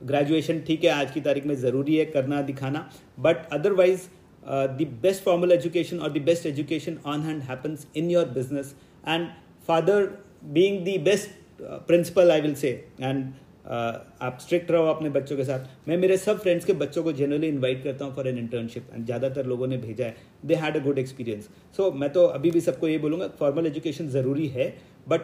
ग्रेजुएशन 0.00 0.60
ठीक 0.66 0.84
है 0.84 0.90
आज 0.90 1.10
की 1.10 1.20
तारीख 1.20 1.46
में 1.46 1.54
ज़रूरी 1.56 1.96
है 1.96 2.04
करना 2.06 2.42
दिखाना। 2.42 2.88
But 3.20 3.48
otherwise 3.52 4.08
the 4.42 4.86
best 5.02 5.22
formal 5.24 5.52
education 5.52 5.98
और 5.98 6.12
the 6.12 6.22
best 6.24 6.46
education 6.46 6.98
on 7.06 7.20
hand 7.22 7.42
happens 7.42 7.86
in 7.96 8.10
your 8.10 8.24
business 8.34 8.74
and 9.08 9.26
father 9.68 10.06
being 10.54 10.84
the 10.86 11.00
best 11.04 11.30
principal 11.62 12.30
I 12.30 12.40
will 12.40 12.54
say 12.54 12.70
and 13.00 13.24
आप 13.68 14.38
स्ट्रिक्ट 14.40 14.70
रहो 14.70 14.86
अपने 14.86 15.08
बच्चों 15.10 15.36
के 15.36 15.44
साथ। 15.44 15.88
मैं 15.88 15.96
मेरे 15.96 16.16
सब 16.18 16.40
फ्रेंड्स 16.42 16.64
के 16.64 16.72
बच्चों 16.74 17.02
को 17.02 17.12
जनरली 17.14 17.48
इनवाइट 17.48 17.82
करता 17.84 18.04
हूँ 18.04 18.14
फॉर 18.14 18.28
एन 18.28 18.38
इंटर्नशिप 18.38 18.90
एंड 18.94 19.04
ज़्यादातर 19.04 19.46
लोगों 19.46 19.66
ने 19.66 19.76
भेजा 19.78 20.04
है। 20.04 20.16
They 20.44 20.54
had 20.56 20.76
a 20.76 20.80
good 20.84 20.98
experience 20.98 21.48
so 21.76 21.90
मैं 21.92 22.10
तो 22.12 22.24
अभी 22.28 22.50
भी 22.50 22.60
सबको 22.60 22.88
ये 22.88 22.98
बोलूँगा 22.98 23.28
फॉर्मल 23.38 23.66
एजुकेशन 23.66 24.08
ज़रूरी 24.10 24.46
है 24.48 24.72
बट 25.08 25.20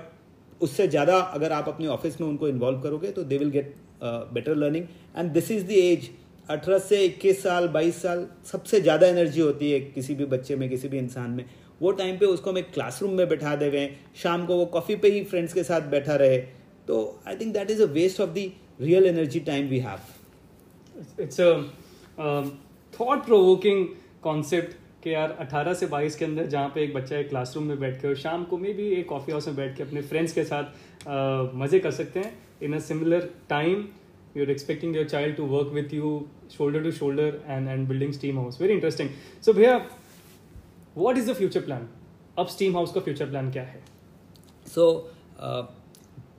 उससे 0.61 0.89
ज़्यादा 0.89 1.17
अगर 1.17 1.53
आप 1.53 1.69
अपने 1.69 1.87
ऑफ़िस 1.89 2.21
में 2.21 2.29
उनको 2.29 2.49
इन्वॉल्व 2.49 2.81
करोगे 2.81 3.11
तो 3.11 3.23
they 3.25 3.39
will 3.39 3.51
get 3.51 3.75
better 4.03 4.55
learning 4.57 4.85
and 5.17 5.31
this 5.33 5.51
is 5.51 5.67
the 5.67 5.71
age 5.73 6.11
अठारह 6.49 6.79
से 6.79 7.05
इक्कीस 7.05 7.43
साल, 7.43 7.69
बाईस 7.69 8.01
साल, 8.03 8.27
सबसे 8.47 8.81
ज़्यादा 8.81 9.07
एनर्जी 9.07 9.41
होती 9.41 9.71
है 9.71 9.79
किसी 9.81 10.15
भी 10.15 10.25
बच्चे 10.27 10.57
में, 10.57 10.69
किसी 10.69 10.89
भी 10.89 10.99
इंसान 10.99 11.31
में। 11.31 11.45
वो 11.81 11.91
टाइम 11.93 12.19
पे 12.19 12.27
उसको 12.27 12.51
हम 12.51 12.59
एक 12.59 12.73
क्लासरूम 12.73 13.13
में 13.13 13.29
बैठा 13.29 13.55
देवे, 13.57 13.89
शाम 14.23 14.45
को 14.47 14.57
वो 14.57 14.67
कॉफ़ी 14.67 14.97
पे 14.97 15.09
ही 15.11 15.23
फ्रेंड्स 15.25 15.53
के 15.53 15.63
साथ 15.65 15.89
बैठा 15.91 16.17
रहे। 16.17 16.37
तो 16.89 17.21
I 17.29 17.37
think 17.37 17.53
that 17.55 17.71
is 17.71 17.83
a 17.83 17.87
waste 17.93 18.21
of 18.21 18.31
the 18.31 18.51
real 18.81 19.07
energy 19.07 19.41
time 19.41 19.69
we 19.69 19.79
have 19.79 21.23
it's 21.23 21.41
a 21.41 21.53
thought 23.01 23.25
provoking 23.27 23.87
concept 24.23 24.77
कि 25.03 25.15
यार 25.15 25.37
18 25.43 25.75
से 25.75 25.87
22 25.89 26.15
के 26.15 26.25
अंदर 26.25 26.47
जहाँ 26.47 26.69
पे 26.75 26.83
एक 26.85 26.95
बच्चा 26.95 27.17
एक 27.17 27.29
क्लासरूम 27.29 27.65
में 27.65 27.81
बैठ 27.81 28.01
के 28.03 28.09
और 28.09 28.15
शाम 28.17 28.45
को 28.45 28.59
मे 28.59 28.73
भी 28.73 28.89
एक 28.91 29.09
कॉफ़ी 29.09 29.33
हाउस 29.33 29.47
में 29.49 29.57
बैठ 29.57 29.77
के 29.77 29.83
अपने 29.83 30.03
फ्रेंड्स 30.03 30.33
के 30.33 30.45
साथ 30.45 30.65
uh, 30.65 31.55
मज़े 31.55 31.79
कर 31.79 31.91
सकते 31.91 32.21
हैं। 32.21 32.33
In 32.63 32.75
a 32.75 32.79
similar 32.79 33.29
time 33.49 33.85
you 34.37 34.45
are 34.45 34.51
expecting 34.51 34.97
your 34.97 35.09
child 35.09 35.37
to 35.37 35.47
work 35.47 35.69
with 35.69 35.95
you 35.95 36.27
shoulder 36.57 36.83
to 36.83 36.93
shoulder 36.93 37.41
and 37.47 37.69
and 37.69 37.87
building 37.89 38.13
steam 38.13 38.39
house 38.39 38.61
very 38.61 38.75
interesting 38.75 39.11
so 39.45 39.53
भैया 39.53 39.77
what 40.97 41.19
is 41.19 41.31
the 41.31 41.35
future 41.35 41.61
plan 41.61 41.89
अब 42.39 42.47
steam 42.47 42.77
house 42.77 42.93
का 42.93 43.01
future 43.01 43.31
plan 43.31 43.53
क्या 43.53 43.63
है? 43.63 43.85
So 44.67 44.91
so, 44.91 45.09
uh, 45.45 45.74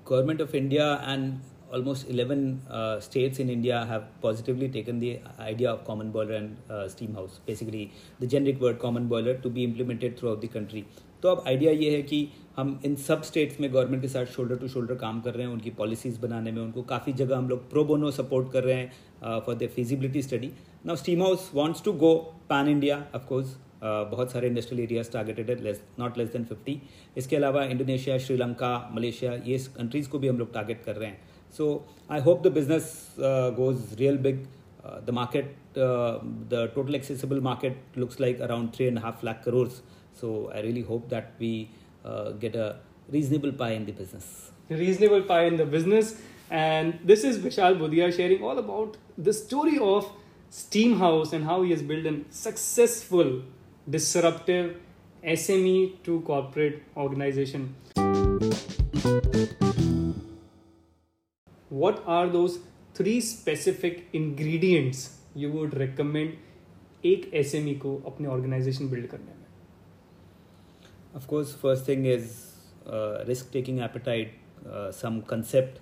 government 0.06 0.42
of 0.42 0.56
india 0.56 0.88
and 1.06 1.40
almost 1.72 2.10
11 2.10 2.62
uh, 2.70 3.00
states 3.00 3.40
in 3.40 3.50
India 3.50 3.86
have 3.86 4.04
positively 4.22 4.70
taken 4.70 5.00
the 5.00 5.20
idea 5.40 5.72
of 5.72 5.84
common 5.84 6.12
boiler 6.12 6.36
and 6.36 6.58
uh, 6.70 6.88
steam 6.88 7.14
house, 7.14 7.40
basically 7.46 7.92
the 8.20 8.28
generic 8.28 8.62
word 8.62 8.80
common 8.80 9.08
boiler 9.08 9.36
to 9.36 9.50
be 9.50 9.64
implemented 9.64 10.18
throughout 10.18 10.42
the 10.42 10.48
country. 10.48 10.86
तो 11.24 11.30
अब 11.30 11.44
idea 11.48 11.72
ये 11.72 11.90
है 11.92 12.02
कि 12.02 12.18
हम 12.56 12.80
इन 12.86 12.96
सब 13.04 13.22
states 13.24 13.60
में 13.60 13.72
government 13.74 14.02
के 14.02 14.08
साथ 14.08 14.26
शोल्डर 14.34 14.56
टू 14.58 14.68
शोल्डर 14.68 14.96
काम 14.96 15.22
कर 15.22 15.34
रहे 15.34 15.46
हैं 15.46 15.54
उनकी 15.54 15.70
पॉलिसीज़ 15.80 16.20
बनाने 16.22 16.52
में 16.52 16.62
उनको 16.62 16.82
काफ़ी 16.92 17.14
जगह 17.22 17.38
हम 17.38 17.48
लोग 17.50 17.70
प्रो 17.70 17.84
बोनो 17.86 18.12
सपोर्ट 18.18 18.52
कर 18.52 18.64
रहे 18.64 18.76
हैं 18.76 19.40
for 19.46 19.56
the 19.56 19.68
feasibility 19.76 20.22
study 20.22 20.52
now 20.86 20.96
steam 20.96 21.24
house 21.24 21.50
wants 21.56 21.84
to 21.84 21.94
go 22.04 22.14
pan 22.50 22.68
India 22.70 23.04
of course 23.16 23.58
बहुत 24.12 24.32
सारे 24.32 24.48
इंडस्ट्रियल 24.48 24.84
एरियाज़ 24.84 25.12
टारगेटेड 25.12 25.50
है 25.50 25.74
नॉट 26.00 26.18
लेस 26.18 26.30
देन 26.32 26.44
फिफ्टी 26.46 26.82
इसके 27.18 27.36
अलावा 27.36 27.64
इंडोनेशिया, 27.66 28.18
श्रीलंका, 28.18 28.74
मलेशिया, 28.94 29.34
ये 29.46 29.58
कंट्रीज़ 29.78 30.10
को 30.10 30.20
भी 30.20 30.28
हम 30.28 30.38
लोग 30.40 30.54
टारगेट 30.54 30.84
कर 30.86 30.96
रहे 30.96 31.10
हैं। 31.10 31.20
So 31.56 31.66
I 32.12 32.20
hope 32.22 32.42
the 32.44 32.52
business 32.54 33.16
goes 33.58 33.94
real 34.00 34.18
big 34.20 34.46
the 35.06 35.10
market 35.14 35.56
the 35.78 36.70
total 36.76 36.96
accessible 36.96 37.40
market 37.42 37.98
looks 37.98 38.22
like 38.22 38.42
around 38.42 38.74
three 38.76 38.86
and 38.86 39.00
half 39.00 39.26
lakh 39.26 39.42
crores 39.46 39.82
so 40.22 40.34
I 40.56 40.62
really 40.62 40.82
hope 40.90 41.08
that 41.10 41.32
we 41.40 41.54
get 42.42 42.56
a 42.56 42.68
reasonable 43.14 43.52
pie 43.60 43.76
in 43.76 43.86
the 43.86 43.96
business 43.98 44.78
reasonable 44.80 45.22
pie 45.30 45.48
in 45.48 45.58
the 45.58 45.68
business 45.72 46.18
and 46.52 46.94
this 47.06 47.26
is 47.26 47.42
Vishal 47.44 47.76
Budhia 47.76 48.12
sharing 48.12 48.44
all 48.44 48.58
about 48.58 48.96
the 49.20 49.32
story 49.40 49.78
of 49.88 50.06
steam 50.54 50.96
house 50.98 51.34
and 51.34 51.44
how 51.44 51.64
he 51.64 51.74
is 51.74 51.86
build 51.88 52.06
an 52.06 52.24
successful 52.34 53.32
disruptive 53.90 54.76
S 55.24 55.50
M 55.50 55.66
E 55.68 55.86
to 56.06 56.20
corporate 56.20 56.82
organisation 56.98 57.70
what 61.72 62.04
are 62.08 62.30
those 62.30 62.58
three 62.98 63.20
specific 63.22 64.06
ingredients 64.16 65.10
you 65.38 65.50
would 65.50 65.76
recommend 65.76 66.34
एक 67.06 67.34
S 67.34 67.56
M 67.56 67.68
E 67.68 67.76
को 67.76 67.96
अपने 68.06 68.28
organisation 68.28 68.90
build 68.90 69.08
करने 69.08 69.26
में? 69.26 69.46
Of course 71.16 71.56
first 71.56 71.88
thing 71.88 72.08
is 72.08 72.30
risk 73.28 73.50
taking 73.54 73.80
appetite 73.80 74.38
some 74.94 75.20
concept 75.30 75.80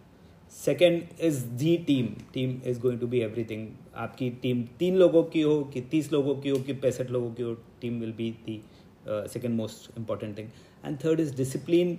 second 0.52 1.04
is 1.22 1.46
the 1.46 1.78
team 1.88 2.08
team 2.34 2.62
is 2.66 2.80
going 2.80 3.00
to 3.00 3.08
be 3.08 3.20
everything 3.20 3.68
आपकी 3.96 4.30
team 4.42 4.64
तीन 4.80 4.96
लोगों 4.96 5.24
की 5.24 5.42
हो 5.42 5.64
कि 5.64 5.82
तीस 5.82 6.12
लोगों 6.14 6.36
की 6.36 6.50
हो 6.50 6.58
कि 6.58 6.74
पैंसठ 6.74 7.12
लोगों 7.12 7.34
की 7.34 7.44
हो 7.44 7.54
team 7.84 8.00
will 8.00 8.12
be 8.18 8.30
the 8.48 8.62
second 9.08 9.56
most 9.56 9.98
important 9.98 10.38
thing 10.38 10.50
and 10.86 10.98
third 11.06 11.20
is 11.20 11.36
discipline 11.38 11.98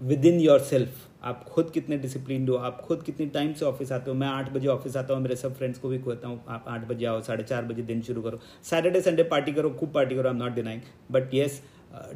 within 0.26 0.40
your 0.40 0.58
self 0.64 1.06
आप 1.28 1.44
खुद 1.48 1.70
कितने 1.74 1.96
डिसिप्लिन 1.98 2.48
हो 2.48 2.56
आप 2.56 2.80
खुद 2.80 3.02
कितने 3.02 3.26
टाइम 3.26 3.52
से 3.52 3.64
ऑफ़िस 3.66 3.90
आते 3.92 4.10
हो। 4.10 4.16
मैं 4.16 4.26
आठ 4.28 4.50
बजे 4.52 4.68
ऑफ़िस 4.68 4.96
आता 4.96 5.14
हूँ 5.14 5.22
मेरे 5.22 5.36
सब 5.36 5.56
फ्रेंड्स 5.56 5.78
को 5.78 5.88
भी 5.88 5.98
कहता 5.98 6.28
हूँ 6.28 6.40
आप 6.48 6.64
आठ 6.68 6.86
बजे 6.88 7.06
आओ 7.06 7.20
साढ़े 7.22 7.44
चार 7.44 7.64
बजे 7.64 7.82
दिन 7.82 8.02
शुरू 8.02 8.22
करो। 8.22 8.38
सैटरडे 8.64 9.00
संडे 9.00 9.22
पार्टी 9.32 9.52
करो 9.52 9.70
खूब 9.80 9.92
पार्टी 9.94 10.16
करो 10.16 10.28
I 10.28 10.34
am 10.34 10.42
not 10.42 10.54
denying 10.54 10.82
but 11.12 11.34
yes 11.34 11.60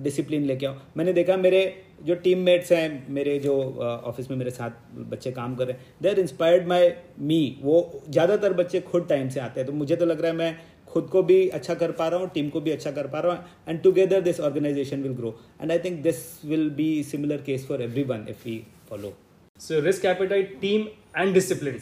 discipline 0.01 0.45
लेके 0.45 0.67
आओ। 0.67 0.75
मैंने 0.97 1.13
देखा 1.13 1.37
मेरे 1.37 1.63
जो 2.05 2.15
टीम 2.25 2.39
मेट्स 2.45 2.73
हैं 2.73 3.13
मेरे 3.15 3.39
जो 3.39 3.55
ऑफ़िस 3.55 4.25
uh, 4.25 4.31
में 4.31 4.39
मेरे 4.39 4.51
साथ 4.51 4.71
बच्चे 5.11 5.31
काम 5.33 5.55
कर 5.55 5.67
रहे 5.67 5.77
हैं 5.77 5.95
दे 6.03 6.09
आर 6.11 6.19
इंस्पायर्ड 6.21 6.67
माई 6.69 6.91
मी 7.21 7.59
वो 7.63 8.03
ज़्यादातर 8.09 8.53
बच्चे 8.53 8.81
खुद 8.83 9.07
टाइम 9.09 9.29
से 9.29 9.41
आते 9.41 9.61
हैं। 9.61 9.67
तो 9.67 9.73
मुझे 9.75 9.97
तो 9.97 10.07
लग 10.07 10.21
रहा 10.21 10.31
है 10.31 10.37
मैं 10.37 10.57
खुद 10.93 11.09
को 11.13 11.23
भी 11.23 11.49
अच्छा 11.59 11.75
कर 11.75 11.93
पा 12.01 12.09
रहा 12.09 12.21
हूँ 12.21 12.29
टीम 12.35 12.49
को 12.51 12.61
भी 12.61 12.71
अच्छा 12.71 12.91
कर 12.91 13.07
पा 13.09 13.21
रहा 13.21 13.33
हूँ 13.33 13.69
and 13.69 13.83
together 13.83 14.21
this 14.23 14.41
organisation 14.41 15.03
will 15.03 15.13
grow 15.21 15.37
and 15.61 15.71
I 15.73 15.79
think 15.85 16.03
this 16.03 16.25
will 16.45 16.69
be 16.81 16.89
similar 17.05 17.43
case 17.47 17.67
for 17.69 17.83
every 17.83 18.03
one 18.11 18.27
if 18.31 18.45
we 18.45 18.59
follow 18.91 19.15
so 19.61 19.81
risk 19.85 20.05
appetite 20.07 20.59
team 20.61 20.87
and 21.17 21.35
discipline 21.35 21.79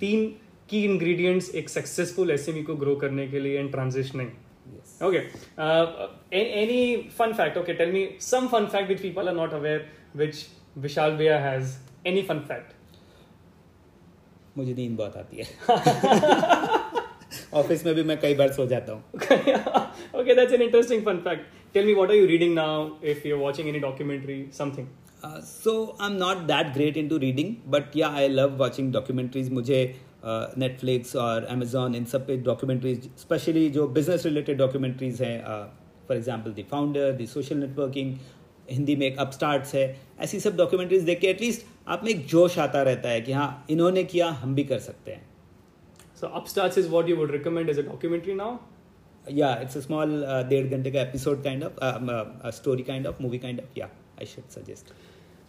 तीन 0.00 0.26
की 0.70 0.84
इंग्रेडिएंट्स 0.84 1.54
एक 1.54 1.68
सक्सेसफुल 1.68 2.30
एसएमई 2.30 2.62
को 2.62 2.74
ग्रो 2.76 2.94
करने 2.96 3.26
के 3.28 3.40
लिए 3.40 3.58
and 3.58 3.70
transitioning 3.72 4.30
Okay. 5.00 5.28
Uh, 5.58 6.08
any 6.32 7.08
fun 7.10 7.34
fact? 7.34 7.56
Okay, 7.56 7.76
tell 7.76 7.90
me 7.90 8.16
some 8.18 8.48
fun 8.48 8.68
fact 8.68 8.88
which 8.88 9.02
people 9.02 9.28
are 9.28 9.34
not 9.34 9.52
aware, 9.52 9.82
which 10.14 10.46
Vishal 10.78 11.18
Bhaiya 11.18 11.40
has. 11.40 11.76
Any 12.04 12.22
fun 12.22 12.42
fact? 12.42 12.72
मुझे 14.56 14.74
नींद 14.74 14.96
बहुत 14.96 15.16
आती 15.16 15.36
है 15.36 15.44
ऑफ़िस 17.54 17.84
में 17.86 17.94
भी 17.94 18.02
मैं 18.02 18.18
कई 18.20 18.34
बार 18.34 18.52
सो 18.52 18.66
जाता 18.66 18.92
हूँ। 18.92 19.02
Okay 20.20 20.34
that's 20.34 20.52
an 20.52 20.62
interesting 20.62 21.02
fun 21.04 21.18
fact 21.24 21.42
tell 21.74 21.86
me 21.86 21.94
what 21.94 22.10
are 22.10 22.16
you 22.16 22.26
reading 22.26 22.54
now 22.54 22.88
if 23.04 23.26
you 23.28 23.36
are 23.36 23.42
watching 23.42 23.68
any 23.68 23.78
documentary 23.80 24.44
something 24.58 24.86
so 25.24 25.74
I 26.00 26.10
am 26.10 26.16
not 26.16 26.38
that 26.46 26.72
great 26.74 26.96
into 27.08 27.18
reading 27.18 27.54
but 27.72 27.96
yeah 27.96 28.08
I 28.16 28.28
love 28.28 28.56
watching 28.58 28.92
documentaries 28.92 29.50
मुझे 29.52 29.84
uh, 29.84 30.58
Netflix 30.58 31.16
और 31.16 31.44
Amazon 31.44 31.94
इन 31.94 32.04
सब 32.04 32.26
पे 32.26 32.36
documentaries 32.42 33.08
specially 33.18 33.68
जो 33.70 33.86
business 33.88 34.24
related 34.26 34.58
documentaries 34.58 35.22
हैं 35.22 35.42
for 36.08 36.16
example 36.16 36.52
the 36.52 36.64
founder 36.70 37.12
the 37.12 37.26
social 37.26 37.56
networking 37.56 38.14
Hindi 38.70 38.96
में 38.96 39.06
एक 39.06 39.18
upstart 39.18 39.74
है 39.74 39.84
ऐसी 40.20 40.40
सब 40.40 40.56
डॉक्यूमेंट्रीज 40.56 41.02
देख 41.02 41.20
के 41.20 41.26
एटलीस्ट 41.26 41.66
आप 41.88 42.04
में 42.04 42.10
एक 42.10 42.26
जोश 42.26 42.58
आता 42.58 42.82
रहता 42.82 43.08
है 43.08 43.20
कि 43.20 43.32
हाँ 43.32 43.66
इन्होंने 43.70 44.04
किया 44.04 44.28
हम 44.42 44.54
भी 44.54 44.64
कर 44.64 44.78
सकते 44.78 45.10
हैं। 45.10 45.33
So 46.14 46.28
Upstarts 46.28 46.76
is 46.76 46.86
what 46.88 47.08
you 47.08 47.16
would 47.16 47.30
recommend 47.30 47.68
as 47.68 47.78
a 47.78 47.82
documentary 47.82 48.34
now? 48.34 48.60
Yeah, 49.26 49.56
it's 49.56 49.74
a 49.74 49.82
small 49.82 50.24
uh, 50.24 50.44
Derdgantaka 50.44 50.96
episode 50.96 51.42
kind 51.42 51.64
of, 51.64 51.78
um, 51.82 52.08
uh, 52.08 52.24
a 52.42 52.52
story 52.52 52.82
kind 52.82 53.06
of, 53.06 53.18
movie 53.20 53.38
kind 53.38 53.58
of. 53.58 53.64
Yeah, 53.74 53.88
I 54.18 54.24
should 54.24 54.50
suggest. 54.52 54.92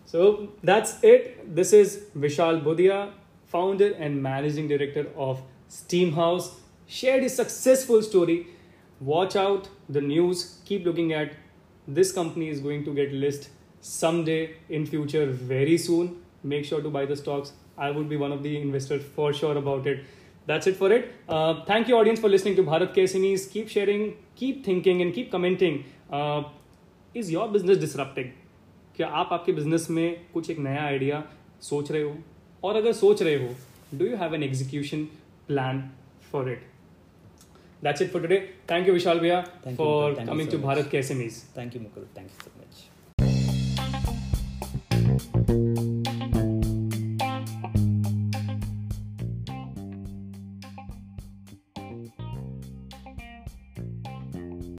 So 0.05 0.53
that's 0.63 1.03
it. 1.03 1.55
This 1.55 1.71
is 1.73 2.05
Vishal 2.17 2.63
Budhia, 2.63 3.11
founder 3.45 3.93
and 3.93 4.21
managing 4.21 4.67
director 4.67 5.07
of 5.15 5.41
Steamhouse. 5.69 6.53
Shared 6.87 7.23
his 7.23 7.35
successful 7.35 8.01
story. 8.01 8.47
Watch 8.99 9.35
out 9.35 9.69
the 9.89 10.01
news. 10.01 10.59
Keep 10.65 10.85
looking 10.85 11.13
at 11.13 11.33
this 11.87 12.11
company 12.11 12.49
is 12.49 12.59
going 12.59 12.83
to 12.85 12.93
get 12.93 13.11
listed 13.11 13.49
someday 13.81 14.55
in 14.69 14.85
future 14.85 15.25
very 15.27 15.77
soon. 15.77 16.23
Make 16.43 16.65
sure 16.65 16.81
to 16.81 16.89
buy 16.89 17.05
the 17.05 17.15
stocks. 17.15 17.53
I 17.77 17.91
would 17.91 18.07
be 18.07 18.17
one 18.17 18.31
of 18.31 18.41
the 18.41 18.59
investors 18.59 19.03
for 19.15 19.33
sure 19.33 19.57
about 19.57 19.85
it. 19.85 20.05
That's 20.47 20.67
it 20.67 20.77
for 20.77 20.91
it. 20.91 21.11
Uh, 21.27 21.63
thank 21.65 21.87
you, 21.87 21.97
audience, 21.97 22.19
for 22.19 22.29
listening 22.29 22.55
to 22.57 22.63
Bharat 22.63 22.93
Kesanis. 22.95 23.51
Keep 23.51 23.69
sharing, 23.69 24.15
keep 24.35 24.65
thinking, 24.65 25.01
and 25.01 25.13
keep 25.13 25.31
commenting. 25.31 25.83
Uh, 26.11 26.43
is 27.13 27.31
your 27.31 27.47
business 27.57 27.77
disrupting? 27.85 28.33
क्या 28.95 29.07
आप 29.21 29.29
आपके 29.33 29.51
business 29.51 29.89
में 29.89 30.25
कुछ 30.33 30.49
एक 30.49 30.59
नया 30.59 30.83
idea 30.83 31.23
सोच 31.69 31.91
रहे 31.91 32.01
हो 32.01 32.15
और 32.63 32.75
अगर 32.75 32.93
सोच 32.93 33.21
रहे 33.23 33.35
हो 33.43 33.49
do 33.97 34.05
you 34.05 34.15
have 34.17 34.35
an 34.35 34.43
execution 34.43 35.03
plan 35.47 35.83
for 36.31 36.51
it 36.51 36.63
That's 37.85 38.01
it 38.01 38.11
for 38.11 38.19
today. 38.21 38.49
Thank 38.67 38.87
you, 38.87 38.93
Vishal 38.93 39.19
Bhaiya, 39.19 39.43
for 39.75 40.15
Thank 40.15 40.29
coming 40.29 40.51
so 40.51 40.57
to 40.57 40.65
much. 40.65 40.77
Bharat 40.77 40.91
KSMEs. 40.95 41.41
Thank 41.59 41.75
you, 41.75 41.81
Mukul. 41.81 42.11